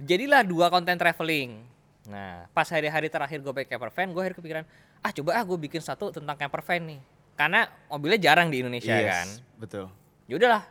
jadilah 0.00 0.42
dua 0.42 0.66
konten 0.68 0.96
traveling 0.96 1.66
Nah, 2.00 2.48
pas 2.50 2.64
hari-hari 2.66 3.06
terakhir 3.06 3.38
gue 3.38 3.52
pakai 3.52 3.76
camper 3.76 3.92
van, 3.92 4.08
gue 4.10 4.18
akhirnya 4.18 4.38
kepikiran, 4.40 4.64
ah 4.98 5.12
coba 5.12 5.30
ah 5.36 5.44
gue 5.44 5.58
bikin 5.60 5.78
satu 5.78 6.10
tentang 6.10 6.32
camper 6.34 6.64
van 6.64 6.82
nih. 6.82 7.00
Karena 7.36 7.68
mobilnya 7.86 8.18
jarang 8.18 8.48
di 8.48 8.64
Indonesia 8.64 8.90
Yes, 8.90 9.06
kan. 9.06 9.26
Betul. 9.60 9.84
Ya 10.26 10.34
udahlah, 10.34 10.62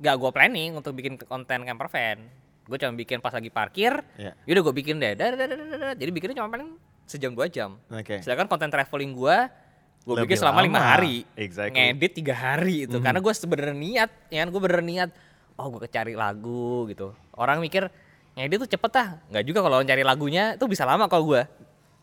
gak 0.00 0.14
gue 0.18 0.30
planning 0.34 0.74
untuk 0.74 0.96
bikin 0.96 1.14
konten 1.20 1.62
camper 1.62 1.86
van. 1.92 2.26
Gue 2.64 2.80
cuma 2.80 2.96
bikin 2.96 3.20
pas 3.20 3.30
lagi 3.30 3.52
parkir, 3.52 4.02
Iya. 4.18 4.34
yaudah 4.48 4.62
gue 4.66 4.74
bikin 4.74 4.98
deh. 4.98 5.14
Dar, 5.14 5.36
dar, 5.36 5.46
dar, 5.46 5.58
dar, 5.62 5.78
dar. 5.78 5.94
Jadi 5.94 6.10
bikinnya 6.10 6.34
cuma 6.34 6.48
paling 6.48 6.74
sejam 7.04 7.30
dua 7.30 7.46
jam. 7.46 7.76
Oke. 7.92 8.24
Sedangkan 8.24 8.48
konten 8.48 8.72
traveling 8.72 9.12
gue, 9.14 9.36
gue 10.04 10.14
bikin 10.28 10.36
selama 10.36 10.60
lima 10.60 10.80
hari. 10.80 11.24
Exactly. 11.34 11.74
Ngedit 11.80 12.12
tiga 12.20 12.34
hari 12.36 12.84
itu. 12.84 13.00
Karena 13.00 13.24
gue 13.24 13.32
sebenarnya 13.32 13.76
niat, 13.76 14.10
ya 14.28 14.44
kan 14.44 14.48
gue 14.52 14.60
bener 14.60 14.80
niat, 14.84 15.10
oh 15.56 15.66
gue 15.72 15.88
cari 15.88 16.12
lagu 16.12 16.84
gitu. 16.92 17.16
Orang 17.32 17.64
mikir, 17.64 17.88
ngedit 18.36 18.68
tuh 18.68 18.70
cepet 18.76 18.92
ah. 19.00 19.08
Nggak 19.32 19.44
juga 19.48 19.60
kalau 19.64 19.80
cari 19.80 20.02
lagunya, 20.04 20.44
itu 20.60 20.64
bisa 20.68 20.84
lama 20.84 21.08
kalau 21.08 21.24
gue. 21.32 21.42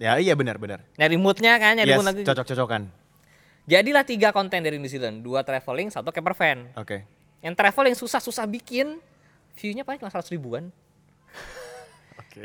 Ya 0.02 0.18
iya 0.18 0.34
benar 0.34 0.58
benar. 0.58 0.82
Nyari 0.98 1.16
moodnya 1.22 1.62
kan, 1.62 1.78
nyari 1.78 1.94
Yes, 1.94 1.98
mood 2.02 2.08
lagu. 2.10 2.22
cocok-cocokan. 2.26 2.90
Jadilah 3.70 4.02
tiga 4.02 4.34
konten 4.34 4.66
dari 4.66 4.82
New 4.82 4.90
Zealand. 4.90 5.22
Dua 5.22 5.46
traveling, 5.46 5.94
satu 5.94 6.10
camper 6.10 6.34
van. 6.34 6.74
Oke. 6.74 7.06
Yang 7.46 7.54
traveling 7.54 7.94
susah-susah 7.94 8.50
bikin, 8.50 8.98
view-nya 9.54 9.86
paling 9.86 10.02
cuma 10.02 10.10
100 10.10 10.34
ribuan. 10.34 10.74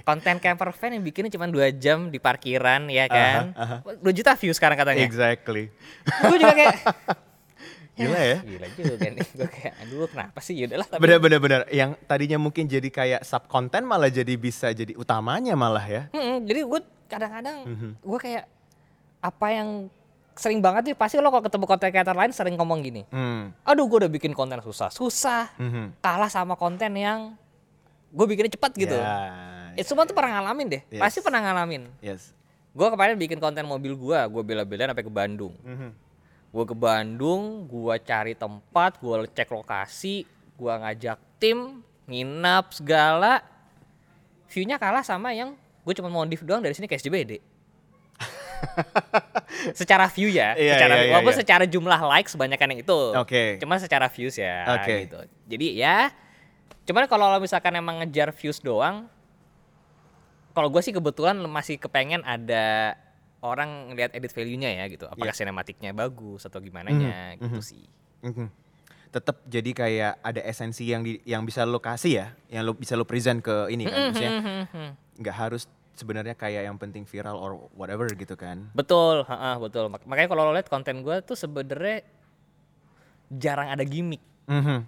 Konten 0.03 0.37
camper 0.39 0.71
van 0.71 0.91
yang 0.93 1.05
bikinnya 1.05 1.31
cuma 1.31 1.47
dua 1.47 1.71
jam 1.71 2.09
di 2.09 2.19
parkiran 2.19 2.87
ya 2.87 3.07
kan. 3.07 3.55
Aha, 3.55 3.77
2 4.03 4.03
juta 4.11 4.35
view 4.35 4.51
sekarang 4.51 4.75
katanya. 4.75 5.03
Exactly. 5.03 5.71
Gue 6.23 6.37
juga 6.37 6.55
kayak 6.55 6.75
Gila 7.97 8.21
ya. 8.21 8.39
Gila 8.45 8.67
juga 8.77 9.07
nih. 9.09 9.25
Gue 9.33 9.49
kayak 9.49 9.73
aduh 9.81 10.05
kenapa 10.05 10.39
sih 10.45 10.53
yaudahlah 10.53 10.85
tapi 10.85 11.01
Bener 11.01 11.17
bener 11.17 11.41
bener. 11.41 11.61
Yang 11.73 11.97
tadinya 12.05 12.37
mungkin 12.37 12.69
jadi 12.69 12.85
kayak 12.87 13.21
sub 13.25 13.49
konten 13.49 13.89
malah 13.89 14.13
jadi 14.13 14.37
bisa 14.37 14.69
jadi 14.69 14.93
utamanya 14.93 15.57
malah 15.57 15.81
ya. 15.81 16.03
Mm-mm, 16.13 16.45
jadi 16.45 16.61
gue 16.63 16.81
kadang-kadang 17.09 17.57
Mhm. 17.65 17.91
gue 18.05 18.19
kayak 18.21 18.45
apa 19.23 19.47
yang 19.49 19.89
sering 20.37 20.61
banget 20.61 20.93
sih 20.93 20.95
pasti 20.95 21.17
lo 21.17 21.33
kalau 21.33 21.41
ketemu 21.41 21.65
konten 21.65 21.89
creator 21.89 22.13
lain 22.13 22.37
sering 22.37 22.53
ngomong 22.53 22.85
gini. 22.85 23.09
Hmm. 23.09 23.57
Aduh 23.65 23.89
gue 23.89 24.05
udah 24.05 24.13
bikin 24.13 24.37
konten 24.37 24.61
susah, 24.61 24.93
susah. 24.93 25.57
Mhm. 25.57 25.97
Kalah 26.05 26.29
sama 26.29 26.53
konten 26.53 26.93
yang 26.93 27.33
gue 28.13 28.27
bikinnya 28.29 28.53
cepat 28.53 28.77
gitu. 28.77 28.93
Ya, 28.93 29.56
Itu 29.77 29.93
semua 29.93 30.09
tuh 30.09 30.17
pernah 30.17 30.41
ngalamin 30.41 30.67
deh. 30.73 30.83
Yes. 30.89 31.01
Pasti 31.01 31.19
pernah 31.21 31.41
ngalamin. 31.45 31.89
Yes. 32.01 32.33
Gue 32.77 32.89
kemarin 32.93 33.17
bikin 33.17 33.41
konten 33.41 33.65
mobil 33.65 33.97
gue, 33.97 34.19
gue 34.19 34.43
bela-belain 34.45 34.93
sampai 34.93 35.05
ke 35.05 35.13
Bandung. 35.13 35.57
Mhm. 35.65 35.91
Gue 36.53 36.65
ke 36.65 36.77
Bandung, 36.77 37.69
gue 37.69 37.95
cari 38.05 38.33
tempat, 38.37 38.97
gue 39.01 39.15
cek 39.33 39.49
lokasi, 39.49 40.25
gue 40.57 40.73
ngajak 40.73 41.17
tim, 41.41 41.81
nginap 42.09 42.73
segala. 42.73 43.41
View-nya 44.53 44.77
kalah 44.81 45.05
sama 45.05 45.33
yang 45.33 45.57
gue 45.57 45.95
cuma 45.97 46.09
modif 46.09 46.45
doang 46.45 46.61
dari 46.65 46.73
sini 46.73 46.89
ke 46.89 46.97
SJBD. 46.97 47.41
secara 49.79 50.09
view 50.09 50.33
ya, 50.33 50.57
Iya, 50.57 50.73
secara 50.77 50.95
iya, 50.97 51.03
iya, 51.05 51.13
walaupun 51.13 51.35
iya. 51.35 51.41
secara 51.45 51.65
jumlah 51.69 52.01
likes 52.17 52.33
kebanyakan 52.33 52.67
yang 52.73 52.81
itu. 52.85 53.01
Oke. 53.17 53.45
Cuma 53.61 53.77
secara 53.77 54.09
views 54.09 54.37
ya 54.37 54.81
Oke. 54.81 55.09
gitu. 55.09 55.21
Jadi 55.49 55.67
ya 55.77 56.13
cuman 56.87 57.11
kalau 57.11 57.27
misalkan 57.43 57.75
emang 57.75 57.99
ngejar 57.99 58.31
views 58.31 58.63
doang 58.63 59.11
kalau 60.57 60.73
gue 60.73 60.81
sih 60.81 60.91
kebetulan 60.91 61.37
masih 61.45 61.77
kepengen 61.77 62.25
ada 62.25 62.97
orang 63.45 63.93
ngeliat 63.93 64.11
edit 64.11 64.33
value-nya 64.33 64.73
ya 64.73 64.85
gitu. 64.89 65.05
Apakah 65.05 65.31
Iya. 65.31 65.39
sinematiknya 65.39 65.93
bagus 65.93 66.43
atau 66.43 66.57
gimana 66.59 66.89
nya 66.89 67.37
gitu 67.37 67.61
sih. 67.61 67.85
Mhm. 68.25 68.49
Tetap 69.07 69.45
jadi 69.45 69.71
kayak 69.71 70.13
ada 70.19 70.41
esensi 70.43 70.89
yang 70.89 71.05
di, 71.05 71.21
yang 71.23 71.45
bisa 71.45 71.63
lo 71.63 71.77
kasih 71.77 72.13
ya, 72.17 72.27
yang 72.51 72.65
lo 72.65 72.73
bisa 72.73 72.97
lo 72.97 73.05
present 73.05 73.39
ke 73.39 73.69
ini 73.69 73.85
kan, 73.85 74.11
maksudnya 74.11 74.33
Mhm. 74.65 74.89
nggak 75.21 75.37
harus 75.37 75.69
sebenarnya 75.93 76.33
kayak 76.33 76.65
yang 76.65 76.77
penting 76.77 77.05
viral 77.05 77.37
or 77.37 77.53
whatever 77.73 78.09
gitu 78.11 78.33
kan. 78.35 78.69
Betul, 78.73 79.25
ha-ha, 79.25 79.57
betul. 79.57 79.89
Mak- 79.89 80.05
Makanya 80.05 80.29
kalau 80.29 80.43
lo 80.43 80.53
lihat 80.53 80.69
konten 80.69 81.01
gue 81.01 81.17
tuh 81.21 81.33
sebenarnya 81.33 82.01
jarang 83.29 83.69
ada 83.69 83.85
gimmick. 83.85 84.21
Mhm. 84.47 84.79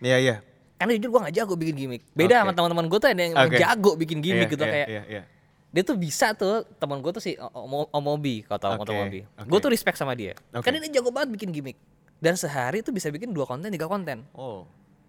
Iya 0.00 0.16
iya. 0.18 0.36
Karena 0.78 0.94
jujur 0.94 1.08
gue 1.10 1.20
gak 1.26 1.34
jago 1.34 1.54
bikin 1.54 1.74
gimmick. 1.74 2.02
Beda 2.14 2.38
Oke. 2.38 2.40
sama 2.40 2.52
teman-teman 2.54 2.86
gue 2.86 2.98
tuh 2.98 3.08
ada 3.10 3.18
yang 3.20 3.34
Oke. 3.36 3.58
jago 3.58 3.90
bikin 3.94 4.18
gimmick 4.22 4.46
Iya, 4.46 4.54
gitu 4.54 4.64
iya, 4.64 4.72
kayak 4.72 4.88
Iya 4.88 5.02
iya. 5.04 5.22
dia 5.68 5.82
tuh 5.82 5.96
bisa 5.98 6.32
tuh 6.32 6.62
teman 6.78 7.02
gue 7.02 7.10
tuh 7.10 7.20
si 7.20 7.34
Om 7.36 7.90
Om 7.90 8.04
Obi 8.08 8.40
kalau 8.42 8.56
tahu 8.56 8.72
Oke, 8.78 8.88
Om 8.88 9.00
Obi. 9.04 9.20
oke. 9.26 9.44
Gue 9.44 9.58
tuh 9.58 9.68
respect 9.68 9.98
sama 9.98 10.14
dia. 10.14 10.32
Oke. 10.50 10.62
Karena 10.62 10.78
dia 10.80 10.96
jago 10.96 11.10
banget 11.10 11.34
bikin 11.34 11.50
gimmick. 11.50 11.76
Dan 12.18 12.34
sehari 12.34 12.80
tuh 12.80 12.90
bisa 12.90 13.10
bikin 13.10 13.30
dua 13.30 13.42
konten, 13.42 13.68
tiga 13.68 13.84
konten. 13.84 14.22
Oh. 14.32 14.64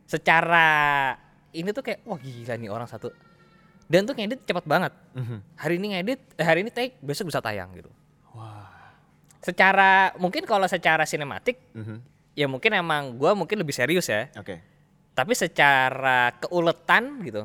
Secara 0.09 1.13
ini 1.51 1.69
tuh 1.69 1.81
kayak 1.81 2.01
wah 2.03 2.17
gila 2.17 2.53
nih 2.55 2.67
orang 2.67 2.85
satu. 2.85 3.13
Dan 3.85 4.05
tuh 4.05 4.13
ngedit 4.13 4.41
cepat 4.43 4.65
banget. 4.65 4.93
Mhm. 5.13 5.37
Hari 5.55 5.73
ini 5.75 5.87
ngedit, 5.93 6.19
eh, 6.35 6.45
hari 6.45 6.61
ini 6.61 6.69
take, 6.69 6.97
besok 6.99 7.29
bisa 7.29 7.39
tayang 7.39 7.69
gitu. 7.73 7.89
Wah. 8.33 8.69
Secara 9.39 10.13
mungkin 10.17 10.43
kalau 10.43 10.65
secara 10.65 11.05
sinematik 11.05 11.57
Mhm. 11.71 11.97
ya 12.33 12.45
mungkin 12.45 12.69
emang 12.73 13.15
gue 13.15 13.31
mungkin 13.33 13.57
lebih 13.57 13.71
serius 13.71 14.05
ya. 14.05 14.29
Oke. 14.35 14.61
Tapi 15.13 15.33
secara 15.33 16.31
keuletan 16.37 17.19
gitu, 17.21 17.43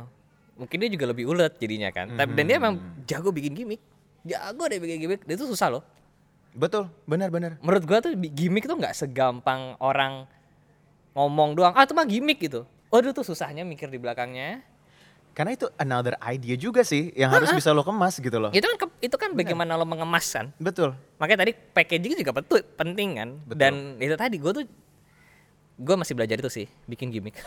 mungkin 0.54 0.76
dia 0.78 0.90
juga 0.90 1.10
lebih 1.10 1.26
ulet 1.26 1.52
jadinya 1.58 1.90
kan. 1.90 2.14
Tapi 2.14 2.32
dan 2.32 2.44
dia 2.46 2.56
emang 2.56 2.74
jago 3.04 3.30
bikin 3.30 3.52
gimmick. 3.52 3.82
Jago 4.22 4.64
deh 4.64 4.78
bikin 4.78 4.98
gimmick. 5.00 5.22
Dia 5.24 5.34
tuh 5.34 5.50
susah 5.50 5.68
loh. 5.68 5.82
Betul, 6.54 6.86
benar-benar. 7.02 7.58
Menurut 7.58 7.82
gua 7.82 7.98
tuh 7.98 8.14
gimmick 8.14 8.64
tuh 8.64 8.78
nggak 8.78 8.94
segampang 8.94 9.74
orang 9.78 10.22
ngomong 11.12 11.58
doang. 11.58 11.74
Ah 11.74 11.82
itu 11.82 11.92
mah 11.92 12.06
gimmick 12.06 12.38
gitu. 12.38 12.62
Waduh 12.88 13.10
tuh 13.10 13.26
susahnya 13.26 13.66
mikir 13.66 13.90
di 13.90 13.98
belakangnya. 13.98 14.62
Karena 15.34 15.50
itu 15.50 15.66
another 15.74 16.14
idea 16.22 16.54
juga 16.54 16.86
sih 16.86 17.10
yang 17.10 17.34
harus 17.34 17.50
bisa 17.50 17.74
lo 17.74 17.82
kemas 17.82 18.22
gitu 18.22 18.38
loh. 18.38 18.54
Itu 18.54 18.70
kan 18.70 18.86
ke- 18.86 18.98
itu 19.02 19.16
kan 19.18 19.34
bagaimana 19.34 19.74
lo 19.74 19.82
mengemas 19.82 20.30
kan. 20.30 20.54
Betul. 20.62 20.94
Makanya 21.18 21.42
tadi 21.42 21.52
packaging 21.58 22.14
juga 22.14 22.30
betul 22.30 22.62
penting 22.62 23.18
kan. 23.18 23.28
Betul. 23.42 23.58
Dan 23.58 23.74
itu 23.98 24.14
tadi 24.14 24.38
gua 24.38 24.54
tuh 24.54 24.62
gua 25.76 25.96
masih 25.96 26.14
belajar 26.14 26.36
itu 26.36 26.48
sih 26.48 26.66
bikin 26.84 27.10
gimmick. 27.10 27.34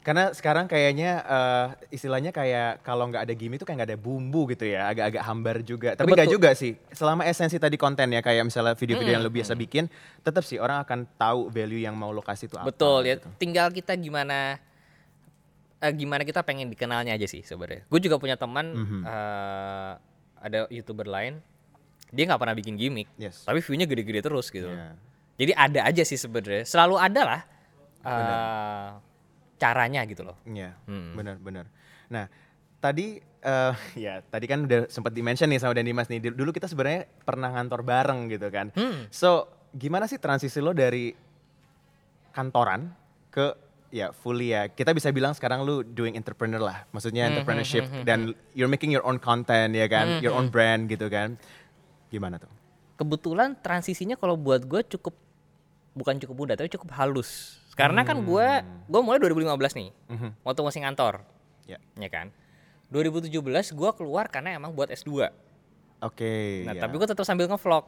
Karena 0.00 0.32
sekarang 0.32 0.64
kayaknya 0.64 1.20
eh, 1.20 1.66
istilahnya 1.92 2.32
kayak 2.32 2.80
kalau 2.80 3.04
nggak 3.06 3.20
ada 3.20 3.34
gimmick 3.36 3.60
itu 3.60 3.68
kayak 3.68 3.84
nggak 3.84 3.90
ada 3.92 4.00
bumbu 4.00 4.48
gitu 4.48 4.64
ya, 4.64 4.88
agak-agak 4.88 5.22
hambar 5.22 5.56
juga. 5.60 5.92
Tapi 5.92 6.08
nggak 6.08 6.32
juga 6.32 6.50
sih. 6.56 6.72
Selama 6.90 7.28
esensi 7.28 7.60
tadi 7.60 7.76
konten 7.76 8.08
ya 8.08 8.24
kayak 8.24 8.48
misalnya 8.48 8.72
video-video 8.72 9.12
yang 9.12 9.22
lo 9.22 9.28
biasa 9.28 9.52
bikin, 9.52 9.92
tetap 10.20 10.40
sih 10.40 10.56
orang 10.56 10.80
akan 10.80 11.04
tahu 11.14 11.52
value 11.52 11.84
yang 11.84 11.92
mau 11.92 12.10
lo 12.10 12.24
kasih 12.24 12.48
itu 12.48 12.56
apa. 12.56 12.72
Betul 12.72 13.04
ya. 13.04 13.20
gitu. 13.20 13.28
Tinggal 13.36 13.68
kita 13.68 13.92
gimana 13.92 14.56
eh, 15.78 15.92
gimana 15.92 16.24
kita 16.24 16.40
pengen 16.40 16.72
dikenalnya 16.72 17.12
aja 17.12 17.28
sih 17.28 17.44
sebenarnya. 17.44 17.84
Gue 17.84 18.00
juga 18.00 18.16
punya 18.16 18.40
teman 18.40 18.72
Mhm. 18.72 19.00
eh, 19.04 19.92
ada 20.40 20.58
youtuber 20.72 21.04
lain, 21.04 21.44
dia 22.08 22.24
nggak 22.24 22.40
pernah 22.40 22.56
bikin 22.56 22.72
gimmick, 22.74 23.12
Yes. 23.14 23.44
tapi 23.44 23.60
view-nya 23.60 23.84
gede-gede 23.84 24.24
terus 24.24 24.48
gitu. 24.48 24.64
Iya. 24.64 24.96
Jadi 25.40 25.52
ada 25.56 25.80
aja 25.88 26.02
sih 26.04 26.20
sebenarnya. 26.20 26.68
Selalu 26.68 27.00
ada 27.00 27.20
lah 27.24 27.40
eh, 28.00 28.88
caranya 29.56 30.04
gitu 30.04 30.20
loh. 30.22 30.36
Iya, 30.44 30.76
Hmm. 30.84 31.16
benar-benar. 31.16 31.64
Nah, 32.08 32.28
tadi 32.76 33.16
eh 33.40 33.74
ya 34.04 34.20
tadi 34.20 34.44
kan 34.44 34.68
udah 34.68 34.84
sempat 34.86 35.12
di-mention 35.12 35.48
nih 35.48 35.56
sama 35.56 35.72
Dan 35.72 35.88
Dimas 35.88 36.06
nih. 36.06 36.20
Dulu 36.28 36.52
kita 36.52 36.68
sebenarnya 36.68 37.08
pernah 37.24 37.48
ngantor 37.50 37.80
bareng 37.80 38.28
gitu 38.28 38.52
kan. 38.52 38.68
Hmm. 38.76 39.08
So, 39.08 39.48
gimana 39.72 40.04
sih 40.04 40.20
transisi 40.20 40.60
lo 40.60 40.72
dari 40.72 41.16
kantoran 42.30 42.92
ke 43.28 43.56
ya 43.90 44.12
fully 44.12 44.52
ya. 44.52 44.68
Kita 44.68 44.92
bisa 44.92 45.10
bilang 45.10 45.32
sekarang 45.32 45.64
lu 45.64 45.82
doing 45.82 46.14
entrepreneur 46.14 46.60
lah. 46.62 46.84
Maksudnya 46.90 47.26
Hmm, 47.26 47.30
entrepreneurship 47.34 47.84
dan 48.04 48.32
you're 48.52 48.70
making 48.70 48.92
your 48.92 49.02
own 49.02 49.18
content 49.18 49.72
ya 49.72 49.88
kan, 49.88 50.20
your 50.20 50.32
own 50.32 50.48
brand 50.48 50.86
gitu 50.86 51.08
kan. 51.08 51.34
Gimana 52.08 52.38
tuh? 52.38 52.50
Kebetulan 52.96 53.56
transisinya 53.56 54.14
kalau 54.14 54.36
buat 54.36 54.62
gue 54.62 54.84
cukup 54.86 55.16
bukan 56.00 56.16
cukup 56.16 56.36
mudah 56.36 56.54
tapi 56.56 56.72
cukup 56.72 56.88
halus. 56.96 57.60
Karena 57.76 58.00
kan 58.02 58.24
gue 58.24 58.48
gue 58.88 59.00
mulai 59.00 59.20
2015 59.20 59.76
nih, 59.76 59.88
Mhm. 60.08 60.40
waktu 60.42 60.60
masih 60.64 60.80
ngantor, 60.84 61.20
Ya. 61.68 61.76
ya 61.96 62.08
kan. 62.08 62.32
2017 62.90 63.70
gue 63.70 63.90
keluar 63.94 64.26
karena 64.26 64.56
emang 64.56 64.74
buat 64.74 64.90
S2. 64.90 65.30
Oke. 66.00 66.64
Nah, 66.66 66.74
ya. 66.74 66.80
tapi 66.82 66.96
gue 66.96 67.06
tetap 67.06 67.22
sambil 67.22 67.46
ngevlog. 67.46 67.84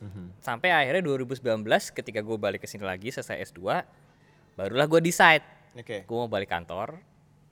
Mhm. 0.00 0.40
Sampai 0.40 0.70
akhirnya 0.72 1.02
2019 1.02 1.90
ketika 1.90 2.22
gue 2.22 2.36
balik 2.38 2.62
ke 2.62 2.68
sini 2.70 2.86
lagi 2.86 3.10
selesai 3.10 3.42
S2, 3.52 3.84
barulah 4.54 4.86
gue 4.86 5.00
decide 5.02 5.44
Oke. 5.76 6.06
gue 6.06 6.16
mau 6.16 6.30
balik 6.30 6.48
kantor 6.48 6.96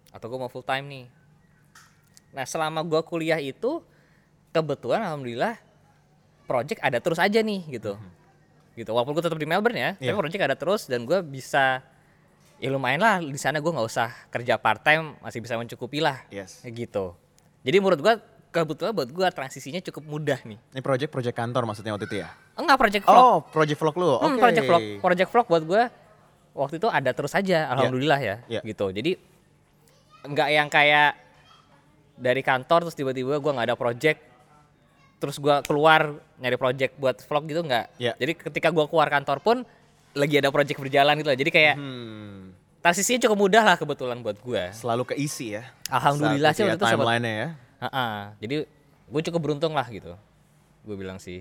atau 0.09 0.27
gue 0.31 0.39
mau 0.39 0.49
full 0.49 0.65
time 0.65 0.87
nih. 0.89 1.07
Nah, 2.33 2.47
selama 2.49 2.81
gue 2.83 3.01
kuliah 3.05 3.39
itu 3.39 3.85
kebetulan 4.51 5.03
alhamdulillah 5.05 5.59
project 6.45 6.81
ada 6.81 6.99
terus 7.01 7.19
aja 7.19 7.41
nih 7.41 7.61
gitu. 7.71 7.97
Gitu. 8.75 8.91
Walaupun 8.91 9.15
gue 9.15 9.23
tetap 9.23 9.39
di 9.39 9.47
Melbourne 9.47 9.79
ya, 9.79 9.91
tapi 9.95 10.11
Iya. 10.11 10.19
project 10.19 10.43
ada 10.43 10.57
terus 10.59 10.83
dan 10.85 11.07
gue 11.07 11.19
bisa 11.21 11.81
ya 12.59 12.69
lumayan 12.71 12.99
lah 12.99 13.17
di 13.19 13.37
sana 13.37 13.59
gue 13.59 13.67
nggak 13.67 13.87
usah 13.87 14.09
kerja 14.31 14.55
part 14.57 14.83
time 14.83 15.19
masih 15.21 15.39
bisa 15.39 15.55
mencukupi 15.55 15.99
lah 15.99 16.23
Yes. 16.29 16.63
gitu. 16.65 17.15
Jadi 17.63 17.77
menurut 17.79 18.01
gue 18.01 18.15
kebetulan 18.51 18.95
buat 18.95 19.11
gue 19.11 19.27
transisinya 19.31 19.83
cukup 19.83 20.03
mudah 20.07 20.39
nih. 20.43 20.59
Ini 20.71 20.81
project-project 20.81 21.35
kantor 21.35 21.67
maksudnya 21.67 21.91
waktu 21.91 22.07
itu 22.07 22.17
ya? 22.23 22.31
Enggak 22.55 22.79
project 22.79 23.05
vlog. 23.05 23.19
Oh, 23.19 23.39
project 23.43 23.79
vlog 23.79 23.95
lu. 23.99 24.07
Oke. 24.07 24.23
Hmm, 24.25 24.39
project 24.39 24.65
vlog, 24.65 24.83
project 25.03 25.29
vlog 25.31 25.47
buat 25.51 25.63
gue 25.67 25.83
waktu 26.55 26.75
itu 26.79 26.87
ada 26.87 27.11
terus 27.11 27.35
aja, 27.35 27.67
alhamdulillah 27.69 28.21
ya, 28.23 28.37
Iya. 28.47 28.61
gitu. 28.63 28.87
Jadi 28.95 29.19
nggak 30.25 30.49
yang 30.51 30.69
kayak 30.71 31.19
dari 32.15 32.41
kantor 32.41 32.87
terus 32.87 32.95
tiba-tiba 32.95 33.37
gue 33.37 33.53
nggak 33.53 33.67
ada 33.71 33.77
project 33.77 34.19
terus 35.25 35.37
gue 35.37 35.57
keluar 35.63 36.13
nyari 36.37 36.55
project 36.55 36.93
buat 36.95 37.17
vlog 37.19 37.45
gitu 37.47 37.61
nggak 37.63 37.97
Ya. 37.97 38.13
jadi 38.15 38.37
ketika 38.37 38.69
gue 38.69 38.85
keluar 38.85 39.09
kantor 39.09 39.41
pun 39.41 39.57
lagi 40.13 40.37
ada 40.37 40.49
project 40.49 40.77
berjalan 40.77 41.17
gitu 41.17 41.27
lah 41.27 41.35
jadi 41.35 41.51
kayak 41.51 41.75
Hmm, 41.75 42.53
transisinya 42.79 43.25
cukup 43.25 43.39
mudah 43.41 43.65
lah 43.65 43.77
kebetulan 43.77 44.21
buat 44.21 44.37
gue 44.37 44.63
selalu 44.71 45.09
keisi 45.09 45.57
ya. 45.57 45.65
Alhamdulillah 45.89 46.53
sih 46.53 46.63
waktu 46.63 46.77
itu 46.77 46.85
sempat- 46.85 47.01
timeline-nya 47.01 47.33
ya. 47.35 47.49
Ha-ha. 47.81 48.07
jadi 48.37 48.57
gue 49.05 49.23
cukup 49.25 49.41
beruntung 49.43 49.73
lah 49.73 49.87
gitu 49.87 50.13
gue 50.83 50.95
bilang 50.95 51.17
sih 51.17 51.41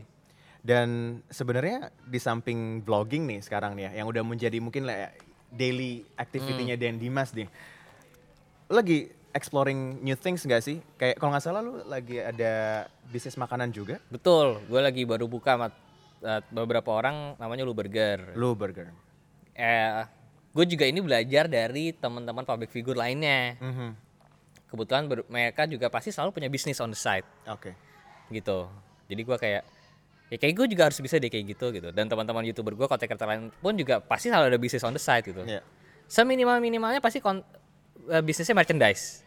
Dan 0.60 1.20
sebenarnya 1.28 1.92
di 2.02 2.16
samping 2.18 2.80
vlogging 2.80 3.28
nih 3.28 3.40
sekarang 3.42 3.76
nih 3.76 3.84
ya, 3.84 4.00
yang 4.00 4.08
udah 4.08 4.24
menjadi 4.24 4.56
mungkin 4.58 4.88
lah 4.88 4.96
ya, 4.96 5.10
daily 5.52 6.08
activity-nya 6.16 6.74
Hmm. 6.74 6.82
Dan 6.82 6.96
Dimas 6.96 7.30
nih. 7.30 7.52
Lagi 8.66 9.12
exploring 9.34 10.00
new 10.00 10.14
things 10.14 10.42
gak 10.42 10.62
sih? 10.62 10.78
Kayak 10.96 11.18
kalau 11.18 11.34
nggak 11.34 11.44
salah 11.44 11.60
lu 11.60 11.82
lagi 11.84 12.18
ada 12.18 12.86
bisnis 13.04 13.34
makanan 13.34 13.70
juga, 13.70 13.98
betul 14.08 14.62
gue 14.64 14.80
lagi 14.80 15.04
baru 15.04 15.26
buka 15.26 15.54
sama 15.54 15.68
eh, 16.22 16.42
beberapa 16.48 16.90
orang 16.90 17.36
namanya 17.36 17.62
Lu 17.62 17.74
Burger 17.74 18.32
lu 18.34 18.54
burger. 18.54 18.88
eh 19.52 20.06
gue 20.50 20.66
juga 20.66 20.86
ini 20.86 20.98
belajar 20.98 21.46
dari 21.46 21.92
teman-teman 21.92 22.42
public 22.42 22.70
figure 22.70 22.96
lainnya 22.96 23.58
Mhm. 23.60 23.90
kebetulan 24.68 25.04
ber- 25.04 25.28
mereka 25.28 25.66
juga 25.66 25.86
pasti 25.88 26.10
selalu 26.10 26.32
punya 26.32 26.48
bisnis 26.48 26.78
on 26.78 26.90
the 26.90 26.98
side 26.98 27.26
Oke. 27.46 27.74
gitu 28.30 28.70
jadi 29.06 29.22
gua 29.22 29.36
kayak 29.36 29.62
ya 30.30 30.38
kayak 30.40 30.54
gue 30.56 30.68
juga 30.68 30.84
harus 30.88 30.98
bisa 30.98 31.18
deh 31.18 31.28
kayak 31.28 31.46
gitu 31.48 31.70
gitu 31.72 31.90
dan 31.90 32.06
teman-teman 32.06 32.42
youtuber 32.44 32.74
gue 32.74 32.88
konten 32.88 33.04
kreator 33.04 33.28
lain 33.28 33.52
pun 33.52 33.74
juga 33.74 33.98
pasti 34.00 34.30
selalu 34.30 34.46
ada 34.48 34.58
bisnis 34.58 34.82
on 34.82 34.94
the 34.94 35.02
side 35.02 35.22
gitu 35.24 35.42
Iya. 35.44 35.62
seminimal 36.06 36.58
minimalnya 36.58 36.98
pasti 36.98 37.18
kon- 37.18 37.46
eh, 38.08 38.22
bisnisnya 38.22 38.54
merchandise 38.54 39.23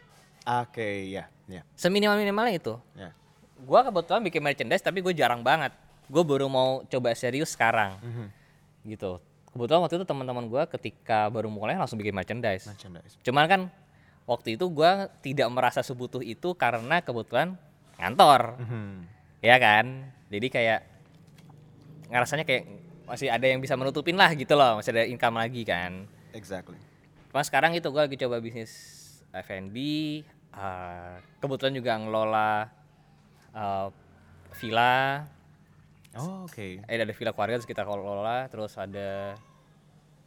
Oke, 0.47 1.11
ya, 1.11 1.27
ya, 1.45 1.67
seminimal 1.75 2.15
minimalnya 2.17 2.55
itu 2.55 2.75
ya. 2.95 3.11
gua 3.59 3.83
kebetulan 3.83 4.23
bikin 4.23 4.39
merchandise 4.41 4.79
tapi 4.79 5.03
gue 5.03 5.11
jarang 5.11 5.43
banget 5.43 5.75
gue 6.07 6.23
baru 6.23 6.47
mau 6.47 6.87
coba 6.87 7.11
serius 7.19 7.51
sekarang 7.51 7.99
Mhm. 7.99 8.27
gitu 8.87 9.19
kebetulan 9.51 9.83
waktu 9.83 9.99
itu 9.99 10.07
teman-teman 10.07 10.47
gua 10.47 10.63
ketika 10.69 11.27
baru 11.27 11.51
mulai 11.51 11.75
langsung 11.75 11.97
bikin 11.97 12.13
merchandise 12.13 12.69
Merchandise. 12.69 13.19
Cuman 13.21 13.45
kan 13.47 13.61
waktu 14.23 14.55
itu 14.55 14.69
gua 14.69 15.09
tidak 15.19 15.49
merasa 15.51 15.81
sebutuh 15.81 16.21
itu 16.21 16.53
karena 16.53 17.01
kebetulan 17.01 17.59
ngantor, 17.97 18.55
Mhm. 18.61 18.91
ya 19.41 19.57
kan. 19.57 20.13
Jadi 20.29 20.47
kayak 20.47 20.81
ngerasanya 22.07 22.45
kayak 22.45 22.65
masih 23.07 23.31
ada 23.31 23.47
yang 23.47 23.59
bisa 23.59 23.75
menutupin 23.75 24.15
lah 24.15 24.31
gitu 24.31 24.53
loh, 24.53 24.79
masih 24.79 24.93
ada 24.93 25.07
income 25.07 25.39
lagi 25.39 25.63
kan. 25.63 26.05
Exactly. 26.31 26.77
Cuma 27.31 27.43
sekarang 27.43 27.73
itu 27.73 27.87
gua 27.89 28.07
lagi 28.07 28.15
coba 28.15 28.39
bisnis 28.39 28.71
F&B, 29.33 29.77
eh, 30.57 31.15
kebetulan 31.39 31.73
juga 31.73 31.93
ngelola 31.97 32.51
eh, 33.53 33.87
villa, 34.57 35.25
Oh, 36.17 36.49
oke. 36.49 36.81
eh 36.81 36.97
ada 36.97 37.13
villa 37.13 37.31
keluarga 37.31 37.61
terus 37.61 37.69
kita 37.69 37.85
kelola, 37.85 38.49
terus 38.49 38.73
ada 38.75 39.37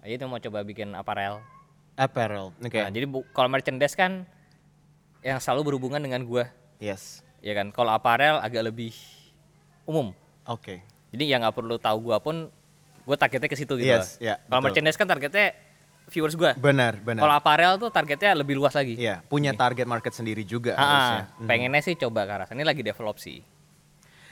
ya 0.05 0.13
itu 0.13 0.21
mau 0.24 0.38
coba 0.38 0.62
bikin 0.62 0.93
aparel. 0.93 1.41
Apparel. 1.98 2.55
Oke. 2.55 2.79
Nah, 2.79 2.88
jadi 2.88 3.03
kalau 3.33 3.50
merchandise 3.50 3.91
kan 3.91 4.24
yang 5.19 5.41
selalu 5.41 5.74
berhubungan 5.74 6.00
dengan 6.00 6.24
gua, 6.24 6.48
Yes. 6.79 7.25
ya 7.43 7.51
kan. 7.51 7.75
Kalau 7.75 7.91
aparel 7.91 8.39
agak 8.39 8.63
lebih 8.63 8.95
umum. 9.83 10.15
Oke. 10.48 10.79
Jadi 11.12 11.25
yang 11.27 11.43
nggak 11.43 11.57
perlu 11.57 11.75
tahu 11.75 12.07
gua 12.07 12.24
pun 12.24 12.48
gua 13.03 13.17
targetnya 13.17 13.50
ke 13.50 13.57
situ 13.57 13.75
gitu. 13.75 13.89
Yes, 13.89 14.15
ya, 14.21 14.39
Kalau 14.48 14.62
merchandise 14.63 14.95
kan 14.95 15.09
targetnya 15.09 15.57
viewers 16.09 16.33
gua. 16.33 16.51
Benar, 16.53 16.97
benar. 16.99 17.21
Kalau 17.21 17.35
aparel 17.35 17.73
tuh 17.77 17.89
targetnya 17.89 18.33
lebih 18.35 18.57
luas 18.57 18.73
lagi. 18.73 18.97
Iya, 18.97 19.21
punya 19.25 19.53
target 19.53 19.85
market 19.85 20.11
sendiri 20.11 20.41
juga 20.41 20.73
Ah, 20.73 20.81
harusnya. 20.81 21.23
Mhm. 21.37 21.47
pengennya 21.47 21.81
sih 21.81 21.95
coba 21.95 22.25
ke 22.25 22.31
arah. 22.34 22.47
Ini 22.49 22.63
lagi 22.63 22.81
develop 22.81 23.17
sih. 23.17 23.39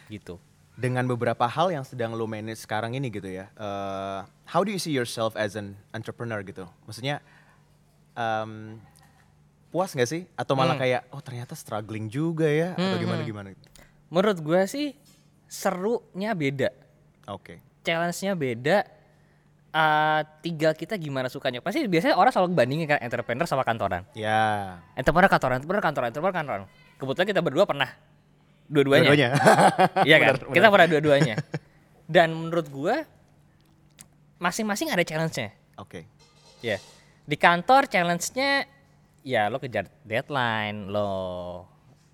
Gitu. 0.08 0.36
Dengan 0.74 1.06
beberapa 1.06 1.46
hal 1.46 1.74
yang 1.74 1.82
sedang 1.82 2.14
lo 2.14 2.26
manage 2.26 2.62
sekarang 2.62 2.94
ini 2.94 3.10
gitu 3.10 3.26
ya, 3.26 3.50
eh, 3.50 4.20
how 4.46 4.62
do 4.62 4.70
you 4.70 4.78
see 4.78 4.94
yourself 4.94 5.34
as 5.34 5.54
an 5.54 5.74
entrepreneur 5.90 6.42
gitu? 6.42 6.70
Maksudnya 6.86 7.18
em, 8.14 8.78
puas 9.68 9.94
nggak 9.94 10.06
sih? 10.06 10.26
Atau 10.34 10.54
malah 10.54 10.74
Hmm. 10.74 10.82
kayak 10.82 11.02
oh 11.10 11.22
ternyata 11.22 11.54
struggling 11.54 12.08
juga 12.08 12.46
ya? 12.46 12.74
Atau 12.74 12.98
gimana 12.98 13.22
gimana? 13.22 13.48
Menurut 14.08 14.38
gua 14.40 14.66
sih 14.66 14.94
serunya 15.46 16.34
beda. 16.34 16.70
Oke, 17.28 17.60
challenge-nya 17.82 18.34
beda. 18.34 18.78
Eh, 19.68 20.22
tinggal 20.42 20.72
kita 20.74 20.96
gimana 20.96 21.28
sukanya. 21.28 21.60
Pasti 21.60 21.84
biasanya 21.86 22.16
orang 22.16 22.32
selalu 22.32 22.56
bandingin 22.56 22.88
kan 22.88 23.00
entrepreneur 23.04 23.44
sama 23.46 23.62
kantoran. 23.62 24.08
ya. 24.16 24.80
Entrepreneur 24.96 25.28
kantoran, 25.28 25.60
entrepreneur 25.60 25.84
kantoran, 25.84 26.08
entrepreneur 26.10 26.36
kantoran. 26.36 26.64
Kebetulan 26.98 27.28
kita 27.28 27.42
berdua 27.44 27.66
pernah 27.68 27.90
dua-duanya. 28.66 29.10
Dua-duanya. 29.12 29.30
Iya 30.08 30.18
kan? 30.24 30.34
Benar, 30.40 30.50
Kita 30.50 30.66
benar. 30.66 30.72
pernah 30.74 30.88
dua-duanya. 30.88 31.36
Dan 32.16 32.28
menurut 32.34 32.68
gua 32.72 33.04
masing-masing 34.38 34.90
ada 34.90 35.04
challenge-nya. 35.04 35.52
Oke, 35.78 36.08
Ya. 36.64 36.82
Di 37.28 37.36
kantor 37.36 37.86
challenge-nya 37.86 38.66
ya 39.22 39.52
lo 39.52 39.60
kejar 39.60 39.92
deadline, 40.02 40.88
lo 40.88 41.10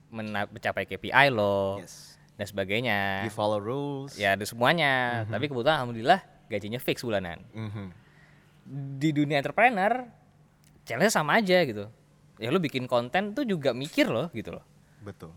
mencapai 0.10 0.84
KPI 0.84 1.30
lo 1.30 1.78
yes. 1.80 2.18
dan 2.34 2.46
sebagainya. 2.46 3.24
You 3.24 3.32
follow 3.32 3.62
rules. 3.62 4.18
Ya 4.18 4.34
ada 4.34 4.44
semuanya. 4.44 5.24
Tapi 5.30 5.46
kebetulan 5.46 5.80
alhamdulillah 5.80 6.20
gajinya 6.54 6.78
fix 6.78 7.02
bulanan. 7.02 7.42
Mhm. 7.54 7.86
Di 9.02 9.10
dunia 9.10 9.42
entrepreneur 9.42 10.06
challenge 10.86 11.14
sama 11.14 11.42
aja 11.42 11.66
gitu. 11.66 11.90
Ya 12.38 12.50
lu 12.54 12.62
bikin 12.62 12.86
konten 12.86 13.34
tuh 13.34 13.46
juga 13.46 13.74
mikir 13.74 14.10
loh 14.10 14.30
gitu 14.32 14.54
loh. 14.54 14.66
Betul. 15.02 15.34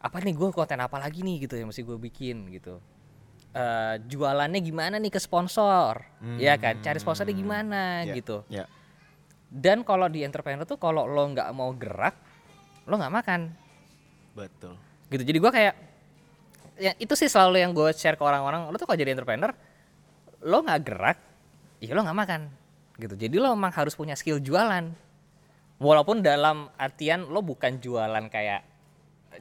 Apa 0.00 0.20
nih 0.24 0.32
gue 0.32 0.48
konten 0.50 0.80
apa 0.80 0.96
lagi 0.96 1.20
nih 1.20 1.44
gitu 1.44 1.60
yang 1.60 1.68
mesti 1.68 1.84
gue 1.84 1.98
bikin 2.00 2.48
gitu. 2.54 2.80
Eh 3.50 3.94
jualannya 4.06 4.62
gimana 4.62 4.96
nih 4.96 5.10
ke 5.12 5.20
sponsor, 5.20 6.00
ya 6.38 6.54
kan? 6.56 6.78
Cari 6.80 7.02
sponsornya 7.02 7.34
gimana 7.34 8.06
Ya, 8.06 8.14
gitu. 8.14 8.46
Ya. 8.46 8.64
Dan 9.50 9.82
kalau 9.82 10.06
di 10.06 10.22
entrepreneur 10.22 10.62
tuh 10.62 10.78
kalau 10.78 11.04
lo 11.10 11.26
nggak 11.34 11.50
mau 11.50 11.74
gerak, 11.74 12.14
lo 12.86 12.94
nggak 12.94 13.10
makan 13.10 13.40
Betul. 14.38 14.78
gitu. 15.10 15.22
Jadi 15.26 15.38
gua 15.42 15.50
kayak 15.50 15.74
ya 16.80 16.94
itu 16.96 17.12
sih 17.18 17.26
selalu 17.28 17.60
yang 17.60 17.74
gue 17.74 17.90
share 17.92 18.14
ke 18.14 18.22
orang-orang. 18.22 18.70
Lo 18.70 18.78
tuh 18.78 18.86
kalau 18.86 18.96
jadi 18.96 19.12
entrepreneur, 19.12 19.50
lo 20.40 20.64
nggak 20.64 20.80
gerak, 20.82 21.18
ya 21.80 21.92
lo 21.92 22.02
nggak 22.02 22.18
makan 22.18 22.40
gitu. 22.96 23.14
Jadi 23.16 23.36
lo 23.36 23.52
emang 23.52 23.72
harus 23.72 23.96
punya 23.96 24.12
skill 24.14 24.40
jualan. 24.40 24.92
Walaupun 25.80 26.20
dalam 26.20 26.68
artian 26.76 27.24
lo 27.24 27.40
bukan 27.40 27.80
jualan 27.80 28.28
kayak 28.28 28.60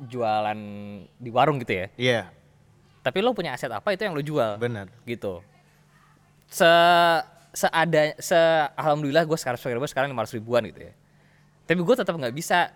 jualan 0.08 0.60
di 1.20 1.30
warung 1.30 1.60
gitu 1.60 1.74
ya. 1.76 1.88
Iya, 2.00 2.22
Tapi 3.04 3.20
lo 3.20 3.36
punya 3.36 3.52
aset 3.52 3.72
apa 3.72 3.92
itu 3.92 4.08
yang 4.08 4.16
lo 4.16 4.24
jual 4.24 4.56
benar. 4.56 4.88
gitu. 5.04 5.44
Se 6.48 6.68
seada 7.50 8.16
se 8.22 8.38
alhamdulillah 8.78 9.26
gue 9.26 9.36
sekarang 9.36 9.58
subscriber 9.60 9.90
sekarang 9.90 10.10
500 10.16 10.38
ribuan 10.40 10.64
gitu 10.72 10.88
ya. 10.88 10.94
Tapi 11.68 11.80
gue 11.84 11.96
tetap 11.96 12.16
nggak 12.16 12.32
bisa 12.32 12.72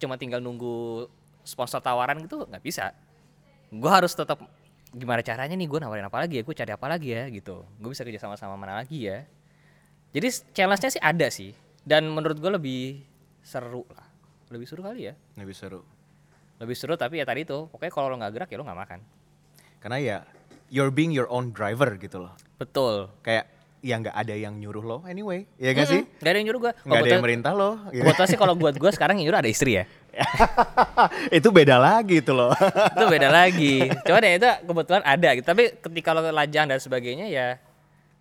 cuma 0.00 0.16
tinggal 0.16 0.40
nunggu 0.40 1.06
sponsor 1.44 1.84
tawaran 1.84 2.16
gitu 2.24 2.48
nggak 2.48 2.64
bisa. 2.64 2.96
Gue 3.68 3.90
harus 3.92 4.16
tetap 4.16 4.40
gimana 4.92 5.24
caranya 5.24 5.56
nih 5.56 5.68
gue 5.68 5.78
nawarin 5.80 6.06
apa 6.06 6.20
lagi 6.20 6.38
ya, 6.38 6.42
gue 6.44 6.54
cari 6.54 6.72
apa 6.72 6.86
lagi 6.86 7.08
ya 7.16 7.24
gitu. 7.32 7.64
Gue 7.80 7.90
bisa 7.96 8.04
kerja 8.04 8.20
sama 8.20 8.36
sama 8.36 8.54
mana 8.60 8.78
lagi 8.84 9.08
ya. 9.08 9.24
Jadi 10.12 10.28
challenge-nya 10.52 10.90
sih 10.92 11.02
ada 11.02 11.26
sih 11.32 11.50
dan 11.82 12.04
menurut 12.12 12.36
gue 12.36 12.50
lebih 12.52 12.82
seru 13.40 13.88
lah. 13.88 14.06
Lebih 14.52 14.66
seru 14.68 14.84
kali 14.84 15.08
ya. 15.08 15.14
Lebih 15.40 15.56
seru. 15.56 15.80
Lebih 16.60 16.76
seru 16.76 16.94
tapi 17.00 17.18
ya 17.18 17.24
tadi 17.24 17.48
tuh 17.48 17.66
pokoknya 17.72 17.92
kalau 17.92 18.06
lo 18.12 18.16
nggak 18.20 18.32
gerak 18.36 18.48
ya 18.52 18.56
lo 18.60 18.64
nggak 18.68 18.80
makan. 18.84 19.00
Karena 19.80 19.98
ya 19.98 20.16
you're 20.68 20.92
being 20.92 21.10
your 21.10 21.26
own 21.32 21.50
driver 21.56 21.96
gitu 21.96 22.28
loh. 22.28 22.36
Betul. 22.60 23.08
Kayak 23.24 23.48
ya 23.82 23.98
nggak 23.98 24.14
ada 24.14 24.34
yang 24.38 24.54
nyuruh 24.62 24.84
lo 24.86 24.98
anyway, 25.10 25.42
ya 25.58 25.74
gak 25.74 25.90
sih? 25.90 26.06
Gak 26.22 26.30
ada 26.30 26.38
yang 26.38 26.46
nyuruh 26.54 26.70
gue. 26.70 26.72
Nggak 26.86 27.00
ada 27.02 27.10
yang 27.10 27.24
merintah 27.24 27.52
lo. 27.56 27.70
gitu. 27.90 28.06
Kebetulan 28.06 28.28
sih 28.30 28.38
kalau 28.38 28.54
buat 28.54 28.74
gue 28.78 28.90
sekarang 28.94 29.18
yang 29.18 29.26
nyuruh 29.32 29.40
ada 29.42 29.50
istri 29.50 29.82
ya. 29.82 29.84
itu 31.38 31.48
beda 31.48 31.76
lagi 31.80 32.20
itu 32.20 32.32
loh. 32.32 32.52
itu 32.94 33.04
beda 33.08 33.28
lagi. 33.32 33.88
Coba 34.04 34.18
deh 34.20 34.32
itu 34.36 34.48
kebetulan 34.68 35.02
ada 35.04 35.28
gitu. 35.36 35.46
Tapi 35.46 35.62
ketika 35.80 36.12
lo 36.12 36.20
lajang 36.28 36.68
dan 36.68 36.78
sebagainya 36.78 37.26
ya 37.32 37.56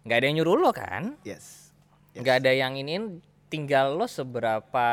nggak 0.07 0.17
ada 0.17 0.25
yang 0.25 0.35
nyuruh 0.41 0.57
lo 0.57 0.71
kan. 0.71 1.19
yes. 1.27 1.73
Yes. 2.11 2.23
Nggak 2.23 2.35
ada 2.43 2.51
yang 2.51 2.73
ini 2.75 3.21
tinggal 3.47 3.95
lo 3.95 4.07
seberapa 4.07 4.87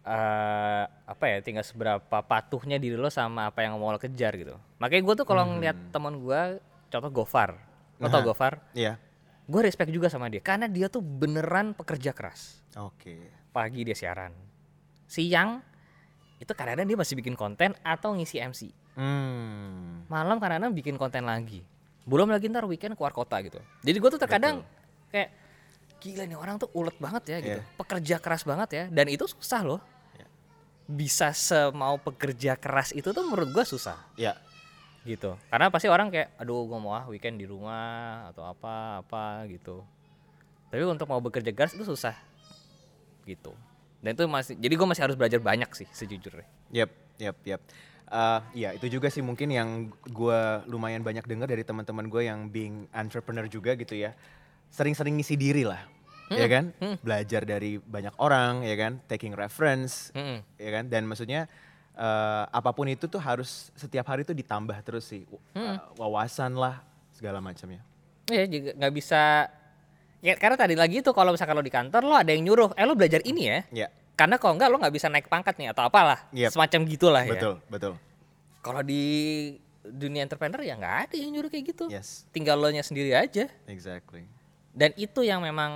eh 0.00 0.84
apa 0.86 1.24
ya 1.28 1.38
tinggal 1.44 1.62
seberapa 1.62 2.18
patuhnya 2.24 2.80
diri 2.80 2.96
lo 2.96 3.12
sama 3.12 3.52
apa 3.52 3.62
yang 3.62 3.78
mau 3.78 3.90
lo 3.94 3.98
kejar 3.98 4.34
gitu. 4.38 4.54
Makanya 4.78 5.02
gue 5.06 5.14
tuh 5.22 5.26
kalau 5.26 5.44
ngeliat 5.46 5.76
teman 5.94 6.18
gue 6.18 6.62
contoh 6.90 7.10
Gofar. 7.10 7.58
Lo 8.00 8.08
tau. 8.08 8.24
Gofar? 8.24 8.64
Iya. 8.72 8.96
Gue 9.50 9.66
respect 9.66 9.90
juga 9.92 10.08
sama 10.08 10.30
dia 10.32 10.40
karena 10.40 10.70
dia 10.70 10.88
tuh 10.88 11.02
beneran 11.02 11.74
pekerja 11.76 12.14
keras. 12.14 12.62
Oke. 12.78 13.18
Pagi 13.50 13.82
dia 13.82 13.98
siaran. 13.98 14.32
Siang 15.10 15.58
itu 16.38 16.52
kadang-kadang 16.54 16.86
dia 16.86 16.94
masih 16.94 17.18
bikin 17.18 17.34
konten 17.34 17.74
atau 17.82 18.14
ngisi 18.14 18.38
MC. 18.38 18.70
Hmm. 18.90 20.04
malam 20.10 20.36
kadang-kadang 20.38 20.70
bikin 20.70 20.94
konten 20.94 21.26
lagi. 21.26 21.62
Belum 22.04 22.26
lagi 22.26 22.50
ntar 22.50 22.66
weekend 22.66 22.94
keluar 22.94 23.14
kota 23.14 23.38
gitu. 23.42 23.58
Jadi 23.82 23.96
gue 23.96 24.10
tuh 24.10 24.20
terkadang 24.20 24.62
kayak 25.10 25.30
gila 26.00 26.24
nih 26.26 26.38
orang 26.38 26.56
tuh 26.62 26.70
ulet 26.74 26.94
banget 27.02 27.22
ya 27.26 27.38
gitu. 27.42 27.60
Iya. 27.60 27.74
pekerja 27.74 28.16
keras 28.22 28.42
banget 28.46 28.68
ya. 28.70 28.84
Dan 28.86 29.10
itu 29.10 29.26
susah 29.26 29.66
loh. 29.66 29.80
Iya. 30.14 30.26
bisa 30.90 31.30
semau 31.34 31.98
pekerja 32.02 32.58
keras 32.58 32.94
itu 32.94 33.10
tuh 33.10 33.22
menurut 33.26 33.50
gue 33.50 33.64
susah. 33.66 33.98
Ya. 34.14 34.38
gitu. 35.02 35.34
Karena 35.48 35.72
pasti 35.72 35.88
orang 35.88 36.12
kayak 36.12 36.38
aduh 36.38 36.66
gue 36.70 36.78
mau 36.78 36.92
ah 36.94 37.08
weekend 37.08 37.40
di 37.40 37.48
rumah 37.48 38.30
atau 38.30 38.46
apa 38.46 39.02
apa 39.02 39.48
gitu. 39.48 39.82
Tapi 40.70 40.82
untuk 40.86 41.08
mau 41.10 41.18
bekerja 41.18 41.50
keras 41.50 41.74
itu 41.74 41.82
susah. 41.82 42.14
Gitu 43.24 43.54
dan 44.00 44.16
itu 44.16 44.24
masih 44.24 44.54
jadi 44.56 44.74
gue 44.74 44.88
masih 44.88 45.02
harus 45.04 45.16
belajar 45.16 45.40
banyak 45.40 45.70
sih 45.76 45.88
sejujurnya 45.92 46.48
Yap, 46.70 46.90
yap, 47.18 47.36
yap. 47.44 47.60
Eh, 48.10 48.40
ya 48.66 48.74
itu 48.74 48.90
juga 48.90 49.06
sih 49.06 49.22
mungkin 49.22 49.54
yang 49.54 49.68
gue 50.02 50.40
lumayan 50.66 51.02
banyak 51.06 51.22
dengar 51.30 51.46
dari 51.46 51.62
teman-teman 51.62 52.10
gue 52.10 52.26
yang 52.26 52.50
being 52.50 52.90
entrepreneur 52.90 53.46
juga 53.46 53.78
gitu 53.78 53.94
ya. 53.94 54.18
Sering-sering 54.70 55.14
ngisi 55.18 55.34
diri 55.38 55.62
lah, 55.62 55.82
ya 56.30 56.46
kan? 56.46 56.74
Belajar 57.02 57.42
dari 57.46 57.78
banyak 57.78 58.14
orang, 58.18 58.66
ya 58.66 58.74
kan? 58.74 58.98
Taking 59.06 59.34
reference, 59.34 60.10
Mm-mm. 60.10 60.42
ya 60.58 60.70
kan? 60.74 60.90
Dan 60.90 61.06
maksudnya 61.06 61.46
eh, 61.94 62.44
apa 62.50 62.70
pun 62.74 62.90
itu 62.90 63.06
tuh 63.06 63.22
harus 63.22 63.70
setiap 63.78 64.10
hari 64.10 64.26
tuh 64.26 64.34
ditambah 64.34 64.74
terus 64.82 65.06
sih 65.06 65.22
Eh, 65.54 65.78
wawasan 65.94 66.58
lah 66.58 66.82
segala 67.14 67.38
macamnya. 67.38 67.82
Iya 68.26 68.46
juga 68.46 68.70
nggak 68.78 68.94
bisa 68.94 69.50
ya 70.20 70.34
karena 70.34 70.56
tadi 70.56 70.74
lagi 70.74 71.00
tuh 71.00 71.10
kalau 71.10 71.32
misalkan 71.32 71.52
lo 71.52 71.60
di 71.60 71.70
kantor 71.70 72.02
lo 72.02 72.14
ada 72.14 72.28
yang 72.28 72.42
nyuruh 72.42 72.72
eh 72.72 72.84
lo 72.84 72.92
belajar 72.92 73.20
ini 73.22 73.42
ya 73.42 73.58
Ya, 73.72 73.88
karena 74.14 74.36
kalau 74.36 74.54
enggak 74.54 74.68
lo 74.68 74.76
nggak 74.76 74.92
bisa 74.92 75.06
naik 75.06 75.26
pangkat 75.26 75.56
nih 75.56 75.70
atau 75.70 75.82
apalah 75.82 76.28
Yep. 76.30 76.52
semacam 76.52 76.80
gitulah 76.86 77.22
ya 77.22 77.32
betul, 77.32 77.54
betul. 77.66 77.92
kalau 78.60 78.80
di 78.80 79.02
dunia 79.82 80.22
entrepreneur 80.22 80.60
ya 80.60 80.76
nggak 80.76 80.96
ada 81.06 81.14
yang 81.16 81.30
nyuruh 81.30 81.48
kayak 81.48 81.64
gitu 81.68 81.84
Yes, 81.88 82.28
tinggal 82.28 82.54
lo 82.54 82.68
nya 82.68 82.80
sendiri 82.80 83.12
aja 83.12 83.48
exactly. 83.64 84.28
dan 84.70 84.92
itu 84.94 85.20
yang 85.20 85.40
memang 85.40 85.72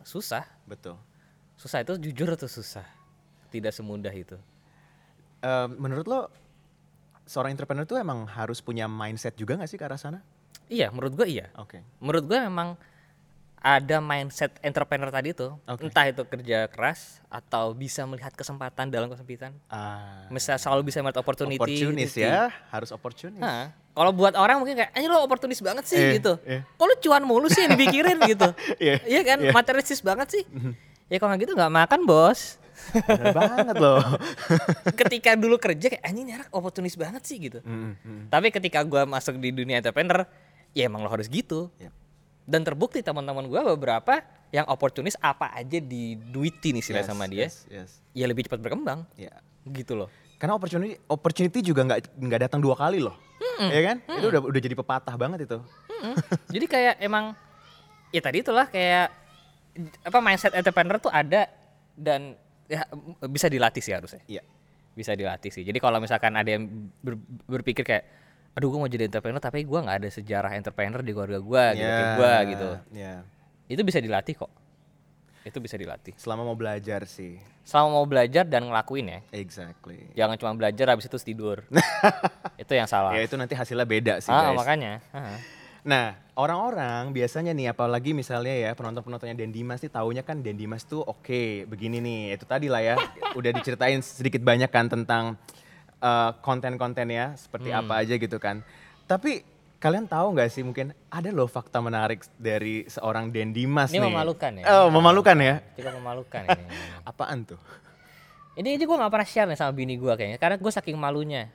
susah 0.00 0.46
Betul. 0.64 0.94
susah 1.54 1.82
itu 1.82 1.98
jujur 2.00 2.30
itu 2.30 2.46
susah 2.46 2.86
tidak 3.48 3.70
semudah 3.70 4.10
itu 4.10 4.38
Eh, 5.40 5.68
menurut 5.72 6.04
lo 6.04 6.20
seorang 7.24 7.50
entrepreneur 7.50 7.82
tuh 7.84 7.96
emang 7.96 8.28
harus 8.28 8.60
punya 8.60 8.84
mindset 8.84 9.32
juga 9.32 9.56
gak 9.56 9.66
sih 9.66 9.74
ke 9.74 9.82
arah 9.82 9.96
sana? 9.96 10.20
iya 10.68 10.92
menurut 10.92 11.16
gue 11.16 11.26
iya 11.26 11.48
Oke. 11.56 11.80
menurut 11.96 12.22
gue 12.22 12.38
memang 12.38 12.76
ada 13.60 14.00
mindset 14.00 14.56
entrepreneur 14.60 15.06
tadi 15.06 15.30
tuh 15.30 15.60
Oke. 15.64 15.84
entah 15.84 16.08
itu 16.08 16.24
kerja 16.24 16.64
keras 16.66 17.20
atau 17.28 17.70
bisa 17.70 18.02
melihat 18.02 18.32
kesempatan 18.32 18.88
dalam 18.88 19.06
kesempitan 19.06 19.52
Ah, 19.66 20.24
bisa 20.28 20.56
selalu 20.56 20.88
bisa 20.88 20.98
melihat 20.98 21.20
opportunity 21.20 21.60
opportunis 21.60 22.10
di- 22.10 22.24
ya, 22.24 22.48
harus 22.70 22.88
opportunis. 22.88 23.36
Nah, 23.36 23.68
kalau 23.90 24.10
buat 24.10 24.32
orang 24.34 24.58
mungkin 24.58 24.74
kayak, 24.74 24.90
anjir 24.90 25.06
lo 25.06 25.20
oportunis 25.20 25.60
banget 25.60 25.84
sih 25.84 25.94
Eh, 25.94 26.16
gitu. 26.16 26.40
eh. 26.42 26.64
Kok 26.64 26.84
lu 26.84 26.94
cuan 26.98 27.20
mulu 27.20 27.46
sih 27.46 27.60
yang 27.60 27.76
dipikirin 27.76 28.16
gitu. 28.32 28.48
Iya, 28.78 28.96
Iya 29.04 29.20
kan, 29.22 29.38
iya. 29.38 29.52
materialistis 29.52 30.00
banget 30.00 30.28
sih. 30.30 30.44
ya 31.06 31.18
kalau 31.18 31.36
gitu 31.36 31.52
nggak 31.52 31.68
makan 31.70 32.00
bos. 32.04 32.56
Bener 32.96 33.36
banget 33.36 33.76
loh. 33.76 34.00
ketika 35.00 35.36
dulu 35.36 35.60
kerja 35.60 35.86
kayak, 35.90 36.00
anjing 36.00 36.26
nyarak 36.26 36.48
oportunis 36.48 36.96
banget 36.96 37.22
sih 37.22 37.36
gitu. 37.36 37.60
Mm, 37.60 37.92
mm. 37.94 38.22
Tapi 38.28 38.48
ketika 38.48 38.80
gua 38.82 39.04
masuk 39.04 39.36
di 39.36 39.52
dunia 39.52 39.78
entrepreneur, 39.78 40.24
ya 40.72 40.88
emang 40.88 41.04
lo 41.04 41.10
harus 41.10 41.28
gitu. 41.28 41.68
Yep. 41.76 41.92
Dan 42.50 42.66
terbukti 42.66 42.98
teman-teman 42.98 43.46
gua 43.46 43.62
beberapa 43.62 44.18
yang 44.50 44.66
oportunis 44.66 45.14
apa 45.22 45.54
aja 45.54 45.78
diduitin 45.78 46.82
istilah 46.82 47.06
Yes, 47.06 47.08
sama 47.08 47.30
dia, 47.30 47.46
Yes, 47.46 47.54
yes. 47.70 47.90
ya 48.10 48.26
lebih 48.26 48.50
cepat 48.50 48.58
berkembang 48.58 49.06
Ya. 49.14 49.30
gitu 49.70 49.94
loh. 49.94 50.10
Karena 50.34 50.58
opportunity 50.58 50.98
opportunity 51.06 51.62
juga 51.62 51.86
nggak 51.86 52.18
nggak 52.18 52.40
datang 52.50 52.58
dua 52.58 52.74
kali 52.74 52.98
loh. 52.98 53.14
Ya 53.60 53.94
kan? 53.94 53.96
Itu 54.18 54.32
udah 54.32 54.40
udah 54.42 54.60
jadi 54.60 54.74
pepatah 54.74 55.14
banget 55.14 55.46
itu. 55.46 55.58
Mm-mm. 55.60 56.14
Jadi 56.50 56.66
kayak 56.66 56.94
emang 56.98 57.36
ya 58.10 58.18
tadi 58.18 58.42
itulah 58.42 58.66
kayak 58.66 59.14
apa 60.02 60.18
mindset 60.18 60.50
entrepreneur 60.50 60.98
tuh 60.98 61.12
ada 61.12 61.46
dan 61.94 62.34
ya 62.66 62.82
bisa 63.28 63.46
dilatih 63.46 63.84
sih 63.84 63.94
harusnya. 63.94 64.24
Iya. 64.26 64.42
Bisa 64.90 65.14
dilatih 65.14 65.54
sih. 65.54 65.62
Jadi 65.62 65.78
kalau 65.78 66.02
misalkan 66.02 66.34
ada 66.34 66.50
yang 66.50 66.66
ber- 66.98 67.22
berpikir 67.46 67.86
kayak 67.86 68.04
aduh 68.50 68.66
gue 68.66 68.78
mau 68.82 68.90
jadi 68.90 69.06
entrepreneur 69.06 69.38
tapi 69.38 69.62
gua 69.62 69.86
nggak 69.86 69.98
ada 70.02 70.08
sejarah 70.10 70.52
entrepreneur 70.58 71.00
di 71.00 71.12
keluarga 71.14 71.38
gua 71.38 71.64
gitu 71.74 71.86
kayak 71.86 72.12
gua 72.18 72.34
gitu. 72.46 72.70
Ya. 72.90 73.14
Itu 73.70 73.82
bisa 73.86 74.02
dilatih 74.02 74.34
kok. 74.34 74.50
Itu 75.46 75.62
bisa 75.62 75.78
dilatih. 75.80 76.12
Selama 76.20 76.44
mau 76.44 76.58
belajar 76.58 77.06
sih. 77.08 77.40
Selama 77.64 78.02
mau 78.02 78.04
belajar 78.04 78.44
dan 78.44 78.68
ngelakuin 78.68 79.06
ya. 79.08 79.20
Exactly. 79.32 80.12
Jangan 80.12 80.36
cuma 80.36 80.52
belajar 80.58 80.90
habis 80.92 81.08
itu 81.08 81.16
tidur. 81.22 81.64
itu 82.62 82.72
yang 82.74 82.90
salah. 82.90 83.16
Ya 83.16 83.24
itu 83.24 83.38
nanti 83.38 83.56
hasilnya 83.56 83.86
beda 83.88 84.14
sih 84.20 84.28
ah, 84.28 84.52
guys. 84.52 84.58
makanya. 84.58 84.92
Ah. 85.14 85.38
Nah, 85.80 86.12
orang-orang 86.36 87.08
biasanya 87.16 87.56
nih 87.56 87.72
apalagi 87.72 88.12
misalnya 88.12 88.52
ya 88.52 88.70
penonton-penontonnya 88.76 89.32
Den 89.32 89.48
Dimas 89.48 89.80
nih 89.80 89.88
taunya 89.88 90.20
kan 90.20 90.44
Den 90.44 90.60
Dimas 90.60 90.84
tuh 90.84 91.00
oke, 91.00 91.64
begini 91.64 92.04
nih. 92.04 92.36
Itu 92.36 92.44
tadi 92.44 92.68
lah 92.68 92.84
ya. 92.84 92.94
udah 93.38 93.50
diceritain 93.56 94.04
sedikit 94.04 94.44
banyak 94.44 94.68
kan 94.68 94.92
tentang 94.92 95.40
eh, 96.00 96.30
konten-kontennya 96.40 97.36
seperti 97.36 97.68
Hmm. 97.68 97.80
apa 97.80 98.00
aja 98.00 98.14
gitu 98.14 98.36
kan. 98.36 98.64
Tapi 99.04 99.44
kalian 99.76 100.04
tahu 100.04 100.32
nggak 100.32 100.48
sih 100.48 100.60
mungkin 100.60 100.92
ada 101.08 101.28
loh 101.28 101.44
fakta 101.44 101.78
menarik 101.78 102.20
dari 102.34 102.84
seorang 102.84 103.28
Den 103.28 103.50
Dimas 103.50 103.88
Ini 103.88 103.96
nih. 103.96 104.04
memalukan 104.06 104.52
ya? 104.54 104.64
Oh, 104.74 104.88
memalukan 104.88 105.36
ya? 105.36 105.54
Cukup 105.72 105.96
memalukan 105.96 106.42
ini. 106.50 106.64
Apaan 107.02 107.44
tuh? 107.44 107.60
Ini 108.52 108.76
aja 108.76 108.84
gue 108.84 108.96
gak 108.98 109.08
pernah 109.08 109.24
share 109.24 109.46
nih 109.46 109.56
sama 109.56 109.72
bini 109.72 109.94
gue 109.94 110.10
kayaknya 110.10 110.36
Karena 110.36 110.56
gue 110.58 110.68
saking 110.68 110.98
malunya 110.98 111.48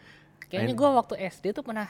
Kayaknya 0.48 0.74
gue 0.74 0.90
waktu 0.92 1.14
SD 1.28 1.54
tuh 1.54 1.62
pernah 1.62 1.86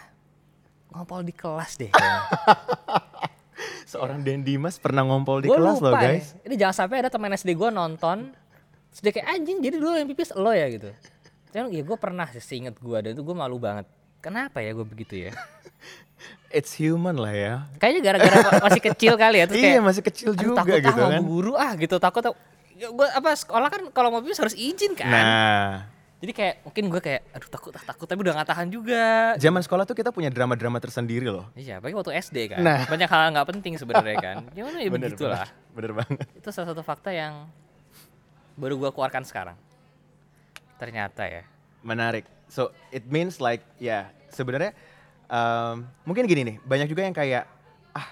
Ngompol 0.90 1.24
di 1.24 1.32
kelas 1.32 1.76
deh. 1.78 1.92
Seorang 3.86 4.20
Den 4.20 4.42
Dimas 4.42 4.76
pernah 4.76 5.04
ngompol 5.04 5.40
di 5.40 5.48
Gua 5.48 5.56
kelas 5.58 5.78
loh 5.78 5.94
lupa 5.94 6.02
ya. 6.02 6.18
guys. 6.18 6.36
Ini 6.42 6.56
jangan 6.58 6.76
sampai 6.76 6.96
ada 7.00 7.10
teman 7.10 7.32
SD 7.32 7.54
gue 7.54 7.70
nonton 7.70 8.34
kayak 8.94 9.28
anjing 9.30 9.60
jadi 9.60 9.76
dulu 9.76 9.92
yang 9.94 10.08
pipis 10.08 10.32
lo 10.34 10.52
ya 10.52 10.68
gitu 10.68 10.88
Cuman 11.56 11.72
ya 11.72 11.82
gue 11.82 11.96
pernah 11.96 12.28
sih 12.28 12.44
seinget 12.44 12.76
gue 12.76 12.98
Dan 13.00 13.16
itu 13.16 13.24
gue 13.24 13.32
malu 13.32 13.56
banget 13.56 13.88
Kenapa 14.20 14.60
ya 14.60 14.76
gue 14.76 14.84
begitu 14.84 15.16
ya 15.16 15.32
It's 16.52 16.76
human 16.76 17.16
lah 17.16 17.32
ya. 17.32 17.54
Kayaknya 17.76 18.02
gara-gara 18.04 18.38
masih 18.60 18.82
kecil 18.84 19.14
kali 19.16 19.40
ya 19.40 19.46
Terus 19.48 19.60
iya 19.60 19.68
kayak 19.76 19.84
masih 19.84 20.04
kecil 20.04 20.28
"Aduh, 20.32 20.40
juga 20.42 20.58
takut 20.60 20.80
gitu 20.82 20.92
ah, 21.00 21.10
kan. 21.12 21.22
buru 21.24 21.54
ah 21.56 21.72
gitu 21.76 21.96
Takut 21.96 22.24
ya, 22.76 22.88
gue 22.88 23.08
apa 23.08 23.30
sekolah 23.32 23.68
kan 23.68 23.82
kalau 23.92 24.10
mau 24.10 24.20
pipis 24.20 24.40
harus 24.40 24.56
izin 24.56 24.96
kan 24.96 25.08
Nah, 25.08 25.72
Jadi 26.16 26.32
kayak 26.32 26.56
mungkin 26.64 26.84
gue 26.90 27.02
kayak 27.04 27.22
aduh 27.32 27.50
takut 27.52 27.72
ah 27.72 27.84
takut 27.86 28.08
tapi 28.08 28.20
udah 28.20 28.34
gak 28.36 28.50
tahan 28.50 28.68
juga 28.68 29.04
zaman 29.36 29.62
sekolah 29.62 29.84
tuh 29.84 29.94
kita 29.94 30.10
punya 30.10 30.32
drama-drama 30.32 30.80
tersendiri 30.80 31.28
loh. 31.28 31.46
Iya, 31.54 31.78
apalagi 31.78 31.94
waktu 31.94 32.12
SD 32.18 32.38
kan. 32.50 32.64
Nah. 32.64 32.88
Banyak 32.88 33.06
hal 33.06 33.30
nggak 33.32 33.48
penting 33.52 33.74
sebenarnya 33.76 34.16
kan. 34.18 34.36
Gimana 34.56 34.80
ya 34.80 34.90
Bener, 34.90 35.12
begitulah. 35.12 35.46
bener, 35.70 35.92
bener 35.92 35.92
banget. 36.02 36.28
Itu 36.34 36.50
salah 36.50 36.72
satu 36.72 36.82
fakta 36.82 37.12
yang 37.12 37.46
baru 38.56 38.80
gua 38.80 38.90
keluarkan 38.90 39.22
sekarang. 39.22 39.60
Ternyata 40.76 41.24
ya. 41.26 41.44
Menarik. 41.82 42.26
So 42.50 42.70
it 42.90 43.06
means 43.08 43.42
like 43.42 43.66
ya 43.78 44.10
sebenarnya 44.30 44.74
um, 45.30 45.86
mungkin 46.06 46.30
gini 46.30 46.42
nih 46.46 46.56
banyak 46.62 46.88
juga 46.90 47.02
yang 47.06 47.16
kayak 47.16 47.44
ah 47.94 48.08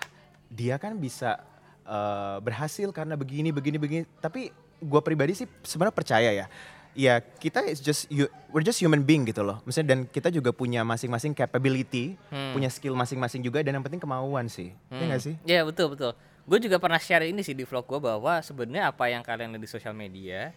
dia 0.50 0.78
kan 0.82 0.98
bisa 0.98 1.42
uh, 1.86 2.38
berhasil 2.42 2.90
karena 2.90 3.14
begini 3.14 3.54
begini 3.54 3.78
begini. 3.78 4.04
Tapi 4.18 4.50
gua 4.82 5.02
pribadi 5.06 5.38
sih 5.38 5.48
sebenarnya 5.66 5.96
percaya 5.96 6.32
ya. 6.34 6.48
Ya 6.94 7.18
kita 7.26 7.66
is 7.66 7.82
just 7.82 8.06
you, 8.14 8.30
we're 8.54 8.62
just 8.62 8.78
human 8.78 9.02
being 9.02 9.26
gitu 9.26 9.42
loh. 9.42 9.58
Maksudnya 9.66 9.98
dan 9.98 10.00
kita 10.06 10.30
juga 10.30 10.54
punya 10.54 10.86
masing-masing 10.86 11.34
capability, 11.34 12.14
Hmm. 12.30 12.54
punya 12.54 12.70
skill 12.70 12.94
masing-masing 12.94 13.42
juga 13.42 13.66
dan 13.66 13.74
yang 13.74 13.82
penting 13.82 13.98
kemauan 13.98 14.46
sih. 14.46 14.78
Iya 14.94 15.04
nggak 15.10 15.22
sih? 15.26 15.36
Iya 15.42 15.62
betul 15.66 15.98
betul. 15.98 16.14
Gue 16.46 16.60
juga 16.62 16.78
pernah 16.78 17.02
share 17.02 17.26
ini 17.26 17.42
sih 17.42 17.58
di 17.58 17.66
vlog 17.66 17.90
gue 17.90 17.98
bahwa 17.98 18.38
sebenarnya 18.46 18.94
apa 18.94 19.10
yang 19.10 19.26
kalian 19.26 19.58
lihat 19.58 19.64
di 19.66 19.70
sosial 19.74 19.98
media 19.98 20.54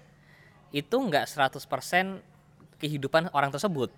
itu 0.77 0.97
nggak 1.01 1.25
100% 1.25 1.57
kehidupan 2.77 3.33
orang 3.33 3.49
tersebut. 3.49 3.89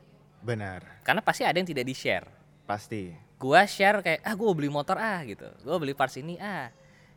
Benar. 0.46 1.02
Karena 1.02 1.18
pasti 1.18 1.42
ada 1.42 1.58
yang 1.58 1.66
tidak 1.66 1.82
di-share. 1.82 2.30
Pasti. 2.62 3.10
Gua 3.34 3.66
share 3.66 3.98
kayak 3.98 4.22
ah 4.22 4.34
gue 4.38 4.46
beli 4.54 4.70
motor 4.70 4.94
ah 4.94 5.18
gitu. 5.26 5.50
Gue 5.66 5.76
beli 5.82 5.92
parts 5.98 6.14
ini 6.22 6.38
ah. 6.38 6.70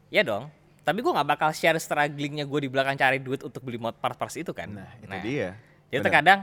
Ya 0.10 0.26
dong. 0.26 0.50
Tapi 0.82 1.06
gue 1.06 1.12
nggak 1.14 1.30
bakal 1.38 1.54
share 1.54 1.78
strugglingnya 1.78 2.50
gue 2.50 2.60
di 2.66 2.70
belakang 2.74 2.98
cari 2.98 3.22
duit 3.22 3.46
untuk 3.46 3.62
beli 3.62 3.78
mot- 3.78 4.02
parts-parts 4.02 4.42
itu 4.42 4.50
kan. 4.50 4.66
Nah, 4.74 4.90
itu 4.98 5.14
dia. 5.22 5.54
Jadi 5.94 6.02
Benar. 6.02 6.06
terkadang 6.10 6.40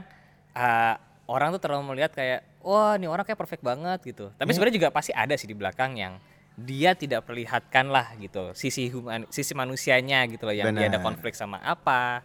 uh, 0.55 0.95
orang 1.27 1.51
tuh 1.59 1.61
terlalu 1.61 1.83
melihat 1.91 2.15
kayak 2.15 2.47
wah 2.63 2.95
ini 2.95 3.11
orang 3.11 3.27
kayak 3.27 3.35
perfect 3.35 3.59
banget 3.59 3.99
gitu. 4.07 4.31
Tapi 4.39 4.55
sebenarnya 4.55 4.75
juga 4.79 4.89
pasti 4.95 5.11
ada 5.11 5.35
sih 5.35 5.51
di 5.51 5.59
belakang 5.59 5.99
yang 5.99 6.15
dia 6.59 6.91
tidak 6.95 7.23
perlihatkan 7.23 7.87
lah 7.87 8.11
gitu 8.19 8.51
sisi 8.51 8.91
human, 8.91 9.23
sisi 9.31 9.55
manusianya 9.55 10.27
gitu 10.27 10.43
loh 10.43 10.55
yang 10.55 10.75
dia 10.75 10.91
ada 10.91 10.99
Benar. 10.99 11.07
konflik 11.07 11.31
sama 11.31 11.63
apa, 11.63 12.23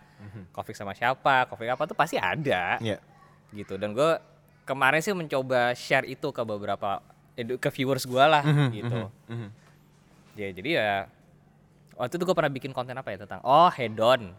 konflik 0.51 0.75
sama 0.75 0.93
siapa, 0.93 1.47
konflik 1.47 1.69
apa 1.69 1.83
tuh 1.85 1.95
pasti 1.95 2.17
ada 2.17 2.79
Iya. 2.79 2.99
gitu. 3.51 3.75
Dan 3.75 3.93
gue 3.93 4.19
kemarin 4.63 5.01
sih 5.01 5.13
mencoba 5.13 5.73
share 5.73 6.05
itu 6.05 6.29
ke 6.29 6.43
beberapa 6.43 7.01
ke 7.35 7.69
viewers 7.71 8.05
gue 8.05 8.25
lah 8.25 8.43
gitu. 8.71 9.11
Mhm. 9.27 9.49
Ya 10.35 10.49
jadi 10.51 10.71
ya 10.75 10.91
waktu 11.95 12.15
itu 12.15 12.25
gue 12.25 12.35
pernah 12.35 12.51
bikin 12.51 12.71
konten 12.71 12.95
apa 12.95 13.11
ya 13.11 13.23
tentang 13.23 13.43
oh 13.43 13.71
hedon. 13.71 14.35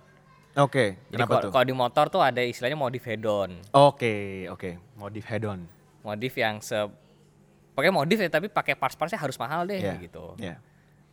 Oke, 0.55 0.95
Jadi 1.11 1.19
kenapa 1.19 1.51
kalau 1.51 1.67
di 1.67 1.75
motor 1.75 2.07
tuh 2.07 2.23
ada 2.23 2.39
istilahnya 2.39 2.79
modif 2.79 3.03
hedon. 3.03 3.59
Oke, 3.75 4.47
oke. 4.47 4.79
Modif 4.95 5.27
head 5.27 5.43
on. 5.43 5.67
modif 5.99 6.37
yang 6.37 6.61
se 6.61 6.77
pakai 7.73 7.89
modif 7.89 8.15
ya 8.15 8.29
tapi 8.29 8.45
pakai 8.47 8.71
parts-partsnya 8.71 9.17
harus 9.17 9.35
mahal 9.35 9.65
deh 9.65 9.81
Iya, 9.81 9.97
gitu. 9.99 10.37
iya. 10.37 10.61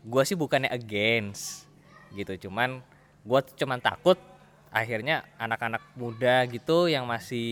Gua 0.04 0.22
sih 0.22 0.36
bukannya 0.36 0.68
against 0.68 1.66
gitu, 2.12 2.46
cuman 2.46 2.84
tuh 3.24 3.42
cuman 3.56 3.80
takut 3.80 4.14
akhirnya 4.72 5.22
anak-anak 5.36 5.84
muda 5.92 6.42
gitu 6.46 6.88
yang 6.88 7.04
masih 7.04 7.46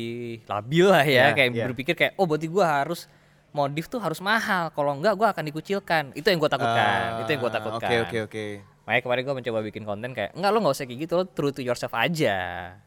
labil 0.45 0.89
lah 0.89 1.05
ya 1.05 1.13
Yeah, 1.23 1.31
kayak 1.31 1.51
yeah. 1.53 1.67
berpikir 1.69 1.95
kayak 1.95 2.13
oh 2.17 2.25
berarti 2.25 2.49
gua 2.49 2.81
harus 2.81 3.05
modif 3.51 3.87
tuh 3.87 3.99
harus 3.99 4.19
mahal 4.19 4.71
kalau 4.71 4.93
enggak 4.93 5.13
gua 5.15 5.31
akan 5.31 5.45
dikucilkan 5.45 6.15
itu 6.15 6.25
yang 6.25 6.39
gua 6.39 6.49
takutkan 6.49 7.21
itu 7.21 7.31
yang 7.31 7.41
gua 7.41 7.51
Ah, 7.51 7.57
takutkan 7.57 7.89
Oke 7.89 7.97
oke 8.01 8.19
oke. 8.25 8.45
makanya 8.83 9.03
kemarin 9.03 9.23
gua 9.23 9.35
mencoba 9.37 9.59
bikin 9.61 9.85
konten 9.85 10.11
kayak 10.11 10.33
enggak 10.33 10.51
lo 10.51 10.59
nggak 10.59 10.75
usah 10.75 10.85
kayak 10.85 10.99
gitu 10.99 11.13
lo 11.15 11.25
true 11.27 11.53
to 11.53 11.61
yourself 11.61 11.93
aja 11.93 12.37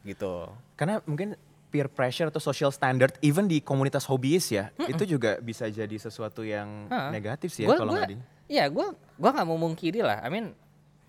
gitu 0.02 0.50
Karena 0.74 0.98
mungkin 1.04 1.38
peer 1.68 1.86
pressure 1.88 2.28
atau 2.28 2.38
social 2.40 2.70
standard 2.70 3.14
even 3.20 3.46
di 3.46 3.58
komunitas 3.58 4.06
hobiis 4.06 4.46
ya, 4.48 4.70
itu 4.80 5.10
juga 5.10 5.38
bisa 5.40 5.66
jadi 5.66 5.90
sesuatu 5.92 6.42
yang 6.42 6.86
Hah. 6.86 7.10
negatif 7.10 7.50
sih 7.50 7.66
ya 7.66 7.74
kalau 7.74 7.90
gua- 7.90 8.06
nggak 8.06 8.12
di. 8.14 8.18
Iya, 8.46 8.70
gue 8.70 8.88
gua 8.94 9.30
nggak 9.32 9.48
mau 9.48 9.58
mungkiri 9.58 10.00
lah. 10.00 10.22
I 10.22 10.30
mean 10.30 10.54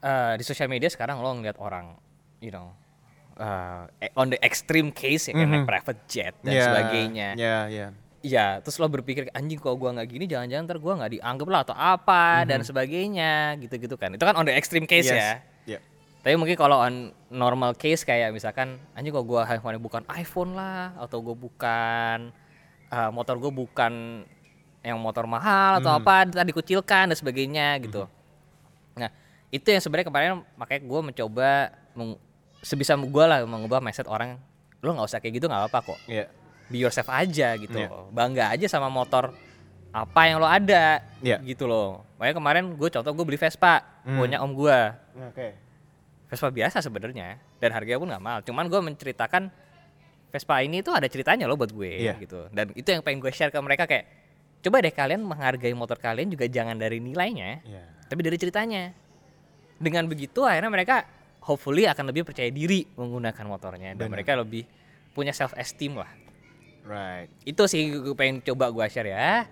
eh, 0.00 0.32
di 0.34 0.42
sosial 0.42 0.66
media 0.66 0.88
sekarang 0.88 1.18
lo 1.18 1.32
ngeliat 1.32 1.56
orang, 1.58 2.00
you 2.38 2.48
know, 2.48 2.72
eh, 3.36 4.10
on 4.14 4.28
the 4.28 4.38
extreme 4.40 4.88
case 4.88 5.26
ya 5.26 5.34
kan 5.34 5.46
naik 5.46 5.64
private 5.64 6.00
jet 6.06 6.34
dan 6.40 6.52
Ya, 6.52 6.64
sebagainya. 6.64 7.28
Ya 7.34 7.58
ya. 7.66 7.86
Iya, 8.20 8.64
terus 8.64 8.80
lo 8.80 8.88
berpikir 8.88 9.28
anjing 9.30 9.60
kalau 9.60 9.76
gua 9.76 9.92
nggak 9.92 10.08
gini 10.08 10.24
jangan-jangan 10.24 10.64
ntar 10.64 10.78
gua 10.78 10.96
nggak 10.96 11.12
dianggap 11.12 11.44
lah 11.46 11.60
atau 11.60 11.76
apa 11.76 12.48
dan 12.48 12.64
sebagainya 12.64 13.60
gitu-gitu 13.60 14.00
kan. 14.00 14.16
Itu 14.16 14.24
kan 14.24 14.32
on 14.32 14.48
the 14.48 14.54
extreme 14.54 14.88
case 14.88 15.12
Yes. 15.12 15.12
ya. 15.12 15.30
Ya. 15.76 15.78
Tapi 16.24 16.40
mungkin 16.40 16.56
kalau 16.56 16.80
on 16.80 17.12
normal 17.28 17.76
case 17.76 18.00
kayak 18.00 18.32
misalkan 18.32 18.80
anjing 18.96 19.12
kalau 19.12 19.28
gua 19.28 19.44
handphone 19.44 19.76
bukan 19.76 20.08
iPhone 20.08 20.56
lah 20.56 20.96
atau 20.96 21.20
gua 21.20 21.36
bukan 21.36 22.32
eh, 22.88 23.10
motor 23.12 23.36
gua 23.36 23.52
bukan 23.52 24.24
yang 24.80 24.96
motor 24.96 25.24
mahal 25.24 25.80
atau 25.80 25.92
apa 25.92 26.24
tadi 26.24 26.48
dikucilkan 26.48 27.12
dan 27.12 27.16
sebagainya 27.16 27.76
gitu. 27.80 28.08
Nah, 28.96 29.12
itu 29.48 29.68
yang 29.68 29.80
sebenarnya 29.80 30.08
kemarin 30.08 30.32
makanya 30.56 30.80
gua 30.84 31.00
mencoba 31.04 31.48
meng- 31.92 32.20
sebisa 32.64 32.96
gua 32.98 33.24
lah 33.28 33.38
mengubah 33.44 33.78
mindset 33.78 34.08
orang 34.08 34.40
lo 34.80 34.90
nggak 34.90 35.06
usah 35.06 35.18
kayak 35.18 35.36
gitu 35.36 35.46
nggak 35.46 35.60
apa-apa 35.62 35.94
kok 35.94 35.98
Ya. 36.08 36.24
be 36.66 36.76
yourself 36.78 37.06
aja 37.06 37.56
gitu 37.56 37.76
loh. 37.78 38.08
Bangga 38.10 38.48
aja 38.48 38.64
sama 38.66 38.88
motor 38.88 39.36
apa 39.90 40.20
yang 40.24 40.36
lo 40.36 40.48
ada 40.48 41.04
Iya. 41.20 41.38
gitu 41.40 41.64
loh. 41.64 42.02
Makanya 42.16 42.34
kemarin 42.34 42.64
gue 42.72 42.88
contoh 42.90 43.12
gue 43.12 43.24
beli 43.24 43.36
Vespa 43.36 43.84
Hmm. 44.02 44.16
punya 44.18 44.40
om 44.40 44.50
gue. 44.50 44.78
Oke. 45.22 45.48
Vespa 46.26 46.48
biasa 46.48 46.80
sebenarnya 46.80 47.36
dan 47.58 47.70
harganya 47.70 47.96
pun 47.96 48.08
nggak 48.08 48.20
mahal. 48.20 48.40
Cuman 48.42 48.66
gue 48.66 48.80
menceritakan 48.82 49.52
Vespa 50.28 50.58
ini 50.60 50.82
tuh 50.82 50.90
ada 50.90 51.06
ceritanya 51.06 51.46
loh 51.46 51.54
buat 51.54 51.70
gue 51.70 52.00
Iya. 52.00 52.18
gitu. 52.18 52.50
Dan 52.50 52.74
itu 52.74 52.88
yang 52.88 53.00
pengen 53.00 53.20
gue 53.20 53.30
share 53.30 53.48
ke 53.48 53.58
mereka 53.58 53.86
kayak 53.86 54.04
coba 54.60 54.80
deh 54.80 54.90
kalian 54.90 55.20
menghargai 55.20 55.70
motor 55.72 55.94
kalian 55.94 56.26
juga 56.26 56.44
jangan 56.44 56.74
dari 56.74 56.96
nilainya, 56.96 57.60
Ya. 57.62 57.84
tapi 58.04 58.20
dari 58.20 58.34
ceritanya. 58.34 58.96
Dengan 59.76 60.06
begitu 60.06 60.42
akhirnya 60.42 60.70
mereka 60.70 61.04
hopefully 61.44 61.84
akan 61.84 62.08
lebih 62.08 62.24
percaya 62.24 62.48
diri 62.48 62.88
menggunakan 62.90 63.44
motornya 63.44 63.92
dan 63.92 64.00
Benar. 64.02 64.12
mereka 64.14 64.32
lebih 64.34 64.64
punya 65.10 65.30
self 65.30 65.52
esteem 65.54 65.94
lah 65.94 66.08
Right. 66.82 67.32
itu 67.44 67.64
sih 67.64 67.88
gue 67.88 68.12
pengen 68.12 68.40
coba 68.42 68.68
gue 68.68 68.84
share 68.86 69.08
ya 69.08 69.48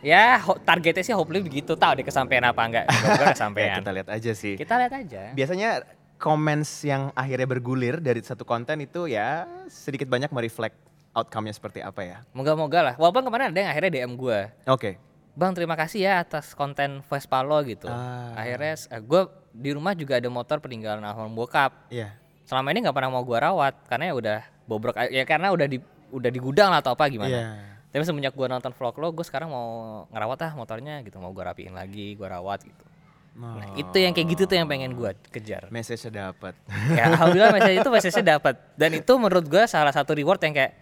ya 0.00 0.36
targetnya 0.60 1.00
sih 1.02 1.12
hopefully 1.12 1.40
begitu 1.40 1.72
tahu 1.72 1.92
deh 1.94 2.04
kesampaian 2.04 2.44
apa 2.44 2.60
enggak 2.62 2.84
Ya, 3.16 3.32
kesampaian 3.32 3.78
kita 3.78 3.92
lihat 3.94 4.08
aja 4.10 4.32
sih. 4.34 4.54
kita 4.56 4.76
lihat 4.76 4.92
aja 4.94 5.32
Biasanya 5.32 5.84
comments 6.16 6.84
yang 6.84 7.08
akhirnya 7.14 7.44
bergulir 7.46 7.96
dari 7.98 8.20
satu 8.20 8.44
konten 8.44 8.76
itu 8.78 9.04
ya 9.06 9.48
sedikit 9.66 10.04
banyak 10.06 10.28
mereflect 10.28 10.76
outcome-nya 11.10 11.50
seperti 11.50 11.80
apa 11.80 12.00
ya. 12.02 12.16
moga-moga 12.30 12.80
lah 12.82 12.94
walaupun 12.94 13.24
kemarin 13.24 13.48
ada 13.48 13.58
yang 13.58 13.70
akhirnya 13.70 13.90
DM 13.94 14.12
gue 14.14 14.38
Oke. 14.66 15.00
bang 15.32 15.52
terima 15.52 15.74
kasih 15.74 16.00
ya 16.02 16.20
atas 16.20 16.52
konten 16.52 17.00
Vespa 17.02 17.40
lo 17.40 17.56
gitu 17.62 17.88
Ah. 17.88 18.36
akhirnya 18.36 18.76
gue 19.00 19.22
di 19.52 19.70
rumah 19.70 19.92
juga 19.92 20.16
ada 20.16 20.26
motor 20.26 20.58
peninggalan 20.58 21.00
almarhum 21.00 21.32
bokap 21.32 21.74
Iya. 21.88 22.14
selama 22.44 22.70
ini 22.70 22.82
nggak 22.82 22.92
pernah 22.92 23.10
mau 23.10 23.20
gue 23.20 23.36
rawat 23.36 23.74
karena 23.84 24.04
ya 24.06 24.14
udah 24.14 24.38
bobrok 24.64 24.94
ya 25.06 25.22
karena 25.24 25.50
udah 25.50 25.66
di 25.66 25.78
udah 26.10 26.26
di 26.28 26.38
gudang 26.38 26.68
lah 26.68 26.78
atau 26.78 26.92
apa 26.92 27.06
gimana 27.06 27.30
Iya. 27.30 27.46
tapi 27.88 28.02
semenjak 28.02 28.32
gue 28.32 28.46
nonton 28.46 28.70
vlog 28.70 28.94
lo 28.94 29.10
gue 29.10 29.22
sekarang 29.22 29.46
mau 29.46 29.66
ngerawat 30.08 30.38
ah 30.40 30.52
motornya 30.54 31.00
gitu 31.00 31.16
mau 31.16 31.30
gue 31.30 31.42
rapiin 31.42 31.72
lagi 31.72 32.14
gue 32.14 32.26
rawat 32.26 32.62
gitu 32.62 32.84
Nah, 33.30 33.62
Oh. 33.62 33.78
itu 33.78 33.94
yang 33.96 34.10
kayak 34.10 34.26
gitu 34.28 34.42
tuh 34.44 34.58
yang 34.58 34.66
pengen 34.66 34.90
gue 34.90 35.06
kejar. 35.30 35.70
Message-nya 35.70 36.10
dapat. 36.28 36.50
ya 36.92 37.08
alhamdulillah 37.08 37.54
message 37.54 37.78
itu 37.78 37.88
message-nya 37.88 38.26
dapat 38.36 38.58
dan 38.74 38.90
itu 38.92 39.12
menurut 39.14 39.46
gue 39.46 39.62
salah 39.64 39.94
satu 39.94 40.12
reward 40.12 40.42
yang 40.42 40.50
kayak 40.52 40.74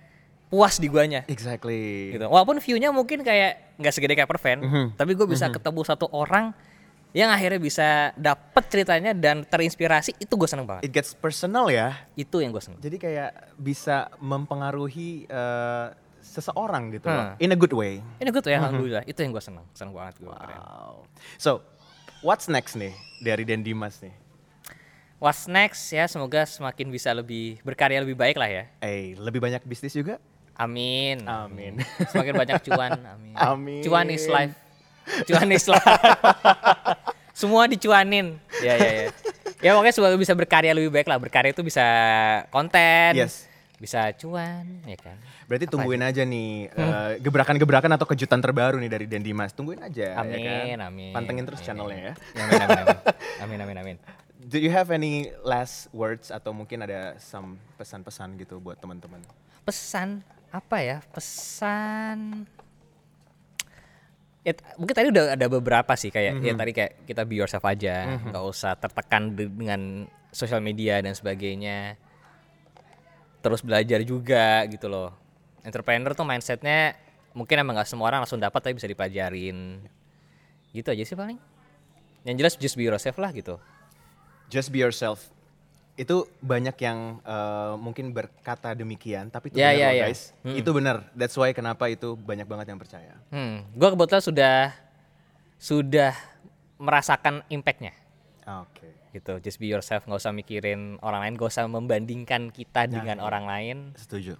puas 0.48 0.80
di 0.80 0.88
guanya 0.88 1.28
exactly. 1.28 2.08
gitu 2.10 2.24
walaupun 2.24 2.56
view-nya 2.56 2.88
mungkin 2.88 3.20
kayak 3.20 3.76
nggak 3.76 3.92
segede 3.92 4.16
kayak 4.16 4.26
perven 4.26 4.58
Mhm. 4.60 4.86
tapi 4.96 5.12
gue 5.12 5.28
bisa 5.28 5.52
ketemu 5.52 5.80
satu 5.82 6.08
orang 6.08 6.56
yang 7.10 7.28
akhirnya 7.28 7.56
bisa 7.56 7.88
dapet 8.14 8.64
ceritanya 8.68 9.12
dan 9.12 9.40
terinspirasi 9.42 10.12
itu 10.14 10.28
gue 10.30 10.44
seneng 10.44 10.64
banget 10.64 10.84
It 10.84 10.92
gets 10.92 11.12
personal 11.12 11.66
ya. 11.66 11.96
itu 12.14 12.38
yang 12.38 12.50
gue 12.50 12.60
seneng 12.60 12.76
Jadi 12.78 12.96
kayak 12.96 13.30
bisa 13.54 14.12
mempengaruhi 14.18 15.24
eh, 15.24 15.86
seseorang 16.20 16.92
gitu 16.92 17.08
loh. 17.08 17.32
Hmm. 17.32 17.40
In 17.40 17.50
a 17.50 17.58
good 17.58 17.72
way. 17.72 18.04
ini 18.16 18.28
gue 18.28 18.38
tuh 18.38 18.50
ya 18.50 18.60
alhamdulillah 18.60 19.02
itu 19.02 19.16
yang 19.18 19.30
gue 19.30 19.40
seneng 19.40 19.64
seneng 19.72 19.92
banget 19.92 20.20
gue 20.20 20.28
Wow. 20.28 21.08
So, 21.34 21.64
what's 22.20 22.44
next 22.46 22.74
nih 22.74 22.92
dari 23.18 23.42
Den 23.42 23.62
Dimas 23.62 23.98
nih? 23.98 24.12
what's 25.16 25.48
next 25.48 25.88
ya 25.88 26.04
semoga 26.04 26.44
semakin 26.44 26.86
bisa 26.88 27.10
lebih 27.10 27.58
berkarya 27.62 27.98
lebih 27.98 28.14
baik 28.14 28.36
lah 28.36 28.46
ya 28.46 28.64
Eh, 28.78 29.16
lebih 29.16 29.40
banyak 29.40 29.64
bisnis 29.64 29.90
juga? 29.90 30.20
amin 30.54 31.22
Amin. 31.24 31.80
semakin 32.06 32.34
banyak 32.36 32.60
cuan 32.62 32.90
amin 33.00 33.34
Amin. 33.50 33.80
cuan 33.80 34.06
is 34.08 34.26
life 34.26 34.54
cuan 35.24 35.48
is 35.50 35.66
life 35.66 35.84
semua 37.32 37.64
dicuanin. 37.64 38.34
Ya 38.58 38.74
ya 38.74 38.90
ya 38.90 39.06
ya 39.58 39.70
pokoknya 39.72 39.94
semoga 39.94 40.16
bisa 40.16 40.34
berkarya 40.34 40.74
lebih 40.74 40.90
baik 40.90 41.06
lah. 41.06 41.18
Berkarya 41.18 41.50
itu 41.50 41.62
bisa 41.62 41.86
konten 42.48 43.14
Yes. 43.14 43.46
bisa 43.78 44.10
cuan 44.14 44.82
ya 44.82 44.98
kan? 44.98 45.14
Berarti 45.46 45.64
Apa 45.64 45.72
tungguin 45.72 46.02
aja? 46.02 46.26
nih 46.26 46.66
eh, 46.66 47.10
gebrakan-gebrakan 47.22 47.94
atau 47.94 48.04
kejutan 48.04 48.42
terbaru 48.42 48.76
nih 48.76 48.90
dari 48.90 49.06
Den 49.06 49.22
Dimas. 49.22 49.54
Tungguin 49.54 49.78
aja 49.78 50.18
amin 50.18 50.34
ya 50.34 50.50
kan. 50.74 50.90
amin 50.90 51.12
Pantengin 51.14 51.46
terus 51.46 51.62
amin, 51.62 51.66
channelnya 51.70 52.00
ya. 52.02 52.14
amin 52.36 52.58
amin 52.58 52.78
amin. 52.82 52.98
Amin 53.46 53.58
amin 53.62 53.76
amin. 53.78 53.96
Do 54.38 54.58
you 54.58 54.70
have 54.70 54.90
any 54.90 55.30
last 55.40 55.86
words 55.92 56.34
atau 56.34 56.50
mungkin 56.50 56.82
ada 56.82 57.14
some 57.22 57.54
pesan-pesan 57.76 58.34
gitu 58.36 58.58
buat 58.58 58.76
teman-teman? 58.76 59.22
pesan 59.62 60.24
apa 60.48 60.80
ya? 60.80 60.98
Pesan 61.12 62.48
ya, 64.48 64.52
mungkin 64.80 64.94
tadi 64.96 65.08
udah 65.12 65.36
ada 65.36 65.46
beberapa 65.46 65.92
sih 65.92 66.08
kayak 66.08 66.40
ya 66.40 66.52
tadi 66.56 66.72
kayak 66.72 66.92
kita 67.04 67.22
be 67.22 67.36
yourself 67.36 67.62
aja 67.62 68.16
nggak 68.32 68.44
usah 68.44 68.72
tertekan 68.74 69.36
de- 69.36 69.52
dengan 69.52 70.08
sosial 70.32 70.64
media 70.64 71.04
dan 71.04 71.12
sebagainya. 71.12 72.00
Terus 73.38 73.60
belajar 73.62 74.00
juga 74.02 74.64
gitu 74.66 74.88
loh. 74.88 75.12
Entrepreneur 75.62 76.16
tuh 76.16 76.24
mindsetnya 76.24 76.96
mungkin 77.36 77.60
emang 77.60 77.76
nggak 77.78 77.88
semua 77.88 78.08
orang 78.08 78.24
langsung 78.24 78.40
dapat 78.40 78.58
tapi 78.58 78.74
bisa 78.80 78.88
dipelajarin 78.88 79.84
gitu 80.72 80.88
aja 80.90 81.04
sih 81.04 81.16
paling. 81.16 81.38
Yang 82.26 82.36
jelas 82.40 82.54
just 82.58 82.74
be 82.74 82.88
yourself 82.88 83.16
lah 83.20 83.30
gitu. 83.30 83.60
Just 84.48 84.72
be 84.72 84.80
yourself. 84.80 85.28
Itu 85.98 86.16
banyak 86.38 86.78
yang 86.78 86.98
eh, 87.20 87.74
mungkin 87.74 88.10
berkata 88.10 88.70
demikian, 88.72 89.28
tapi 89.28 89.50
itu 89.50 89.58
Ya, 89.58 89.68
benar 89.68 89.74
ya, 89.74 89.84
loh 89.84 89.92
ya. 89.92 90.04
guys. 90.06 90.20
Itu 90.44 90.70
benar. 90.70 90.96
That's 91.12 91.34
why 91.34 91.50
kenapa 91.50 91.86
itu 91.88 92.14
banyak 92.14 92.46
banget 92.46 92.66
yang 92.68 92.78
percaya. 92.78 93.18
hmm 93.28 93.74
gue 93.74 93.88
kebetulan 93.88 94.22
sudah 94.22 94.56
sudah 95.54 96.14
merasakan 96.78 97.42
impactnya 97.48 97.90
Oke. 98.62 98.86
gitu 99.10 99.36
just 99.40 99.58
be 99.58 99.66
yourself 99.66 100.06
nggak 100.06 100.16
usah 100.16 100.30
mikirin 100.30 100.80
orang 101.00 101.20
lain 101.20 101.32
nggak 101.34 101.50
usah 101.50 101.66
membandingkan 101.66 102.48
kita 102.48 102.86
Nah, 102.86 102.92
dengan 102.92 103.18
iya. 103.18 103.24
orang 103.24 103.44
lain 103.44 103.76
Setuju. 103.92 104.38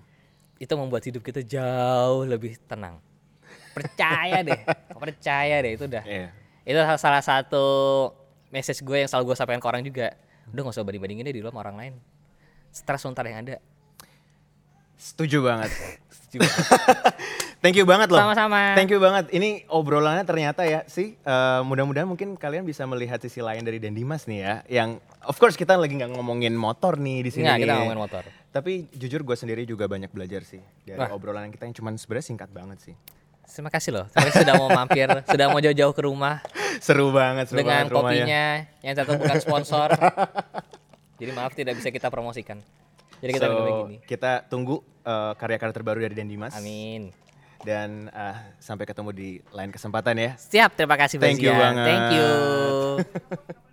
itu 0.56 0.72
membuat 0.72 1.02
hidup 1.02 1.20
kita 1.20 1.42
jauh 1.42 2.22
lebih 2.22 2.54
tenang 2.64 3.02
percaya 3.74 4.40
deh 4.40 4.62
percaya 5.02 5.58
deh 5.58 5.74
itu 5.74 5.84
udah 5.84 6.04
Iya. 6.04 6.30
itu 6.64 6.78
salah 6.96 7.18
satu 7.20 7.66
message 8.48 8.80
gue 8.80 8.96
yang 8.96 9.10
selalu 9.10 9.24
gue 9.28 9.36
sampaikan 9.36 9.58
ke 9.58 9.68
orang 9.68 9.82
juga 9.82 10.14
udah 10.54 10.62
nggak 10.66 10.74
usah 10.74 10.84
banding 10.84 11.02
bandingin 11.02 11.24
deh 11.28 11.34
di 11.34 11.42
luar 11.42 11.52
sama 11.52 11.60
orang 11.66 11.76
lain 11.76 11.94
stres 12.72 13.02
ntar 13.08 13.24
yang 13.26 13.40
ada 13.44 13.58
Setuju 14.98 15.46
banget. 15.46 15.70
Thank 17.62 17.78
you 17.80 17.86
banget 17.88 18.12
loh. 18.12 18.20
Sama-sama. 18.20 18.74
Thank 18.74 18.92
you 18.92 19.00
banget. 19.00 19.30
Ini 19.32 19.64
obrolannya 19.70 20.26
ternyata 20.26 20.66
ya 20.66 20.84
sih. 20.90 21.16
eh, 21.16 21.60
mudah-mudahan 21.64 22.04
mungkin 22.04 22.34
kalian 22.36 22.66
bisa 22.66 22.84
melihat 22.84 23.22
sisi 23.22 23.40
lain 23.40 23.62
dari 23.62 23.78
Den 23.80 23.94
Dimas 23.96 24.26
nih 24.26 24.40
ya. 24.42 24.54
Yang 24.68 25.00
of 25.24 25.38
course 25.38 25.54
kita 25.54 25.78
lagi 25.78 25.96
nggak 25.96 26.12
ngomongin 26.12 26.52
motor 26.58 26.98
nih 26.98 27.24
di 27.24 27.30
sini. 27.32 27.46
Nggak, 27.46 27.58
kita 27.62 27.74
ngomongin 27.80 28.02
motor. 28.02 28.22
Tapi 28.50 28.90
jujur 28.94 29.22
gue 29.22 29.36
sendiri 29.38 29.62
juga 29.64 29.86
banyak 29.86 30.10
belajar 30.10 30.42
sih 30.42 30.60
dari 30.84 30.98
Wah. 30.98 31.14
obrolan 31.14 31.50
kita 31.54 31.64
yang 31.70 31.74
cuman 31.78 31.94
sebenarnya 31.96 32.26
singkat 32.34 32.50
banget 32.50 32.78
sih. 32.82 32.94
Terima 33.48 33.68
kasih 33.68 33.90
loh 33.90 34.06
terima 34.08 34.26
kasih 34.26 34.40
sudah 34.42 34.54
mau 34.56 34.68
mampir 34.68 35.08
sudah 35.32 35.46
mau 35.46 35.58
jauh-jauh 35.58 35.90
ke 35.90 36.02
rumah 36.02 36.36
Seru 36.78 37.10
banget, 37.10 37.48
seru 37.48 37.58
dengan 37.58 37.82
banget 37.82 37.90
rumahnya. 37.90 38.22
kopinya 38.22 38.44
yang 38.80 38.94
satu 38.94 39.10
bukan 39.14 39.38
sponsor 39.38 39.88
jadi 41.20 41.30
maaf 41.32 41.52
tidak 41.52 41.74
bisa 41.74 41.88
kita 41.88 42.06
promosikan 42.06 42.62
jadi 43.18 43.32
kita 43.32 43.44
So, 43.44 43.50
minum 43.50 43.66
yang 43.66 43.80
gini 43.84 43.96
kita 44.04 44.46
tunggu 44.46 44.78
eh, 45.02 45.32
karya-karya 45.34 45.74
terbaru 45.74 45.98
dari 45.98 46.14
Den 46.14 46.28
Dimas. 46.28 46.54
amin 46.54 47.10
Dan 47.58 48.06
eh, 48.08 48.36
sampai 48.56 48.86
ketemu 48.86 49.10
di 49.10 49.28
lain 49.50 49.68
kesempatan 49.68 50.14
ya. 50.14 50.30
siap 50.36 50.72
terima 50.72 50.94
kasih 50.94 51.18
Thank 51.18 51.42
you 51.42 51.50
banget. 51.50 51.84
thank 51.84 52.06
you 52.14 52.30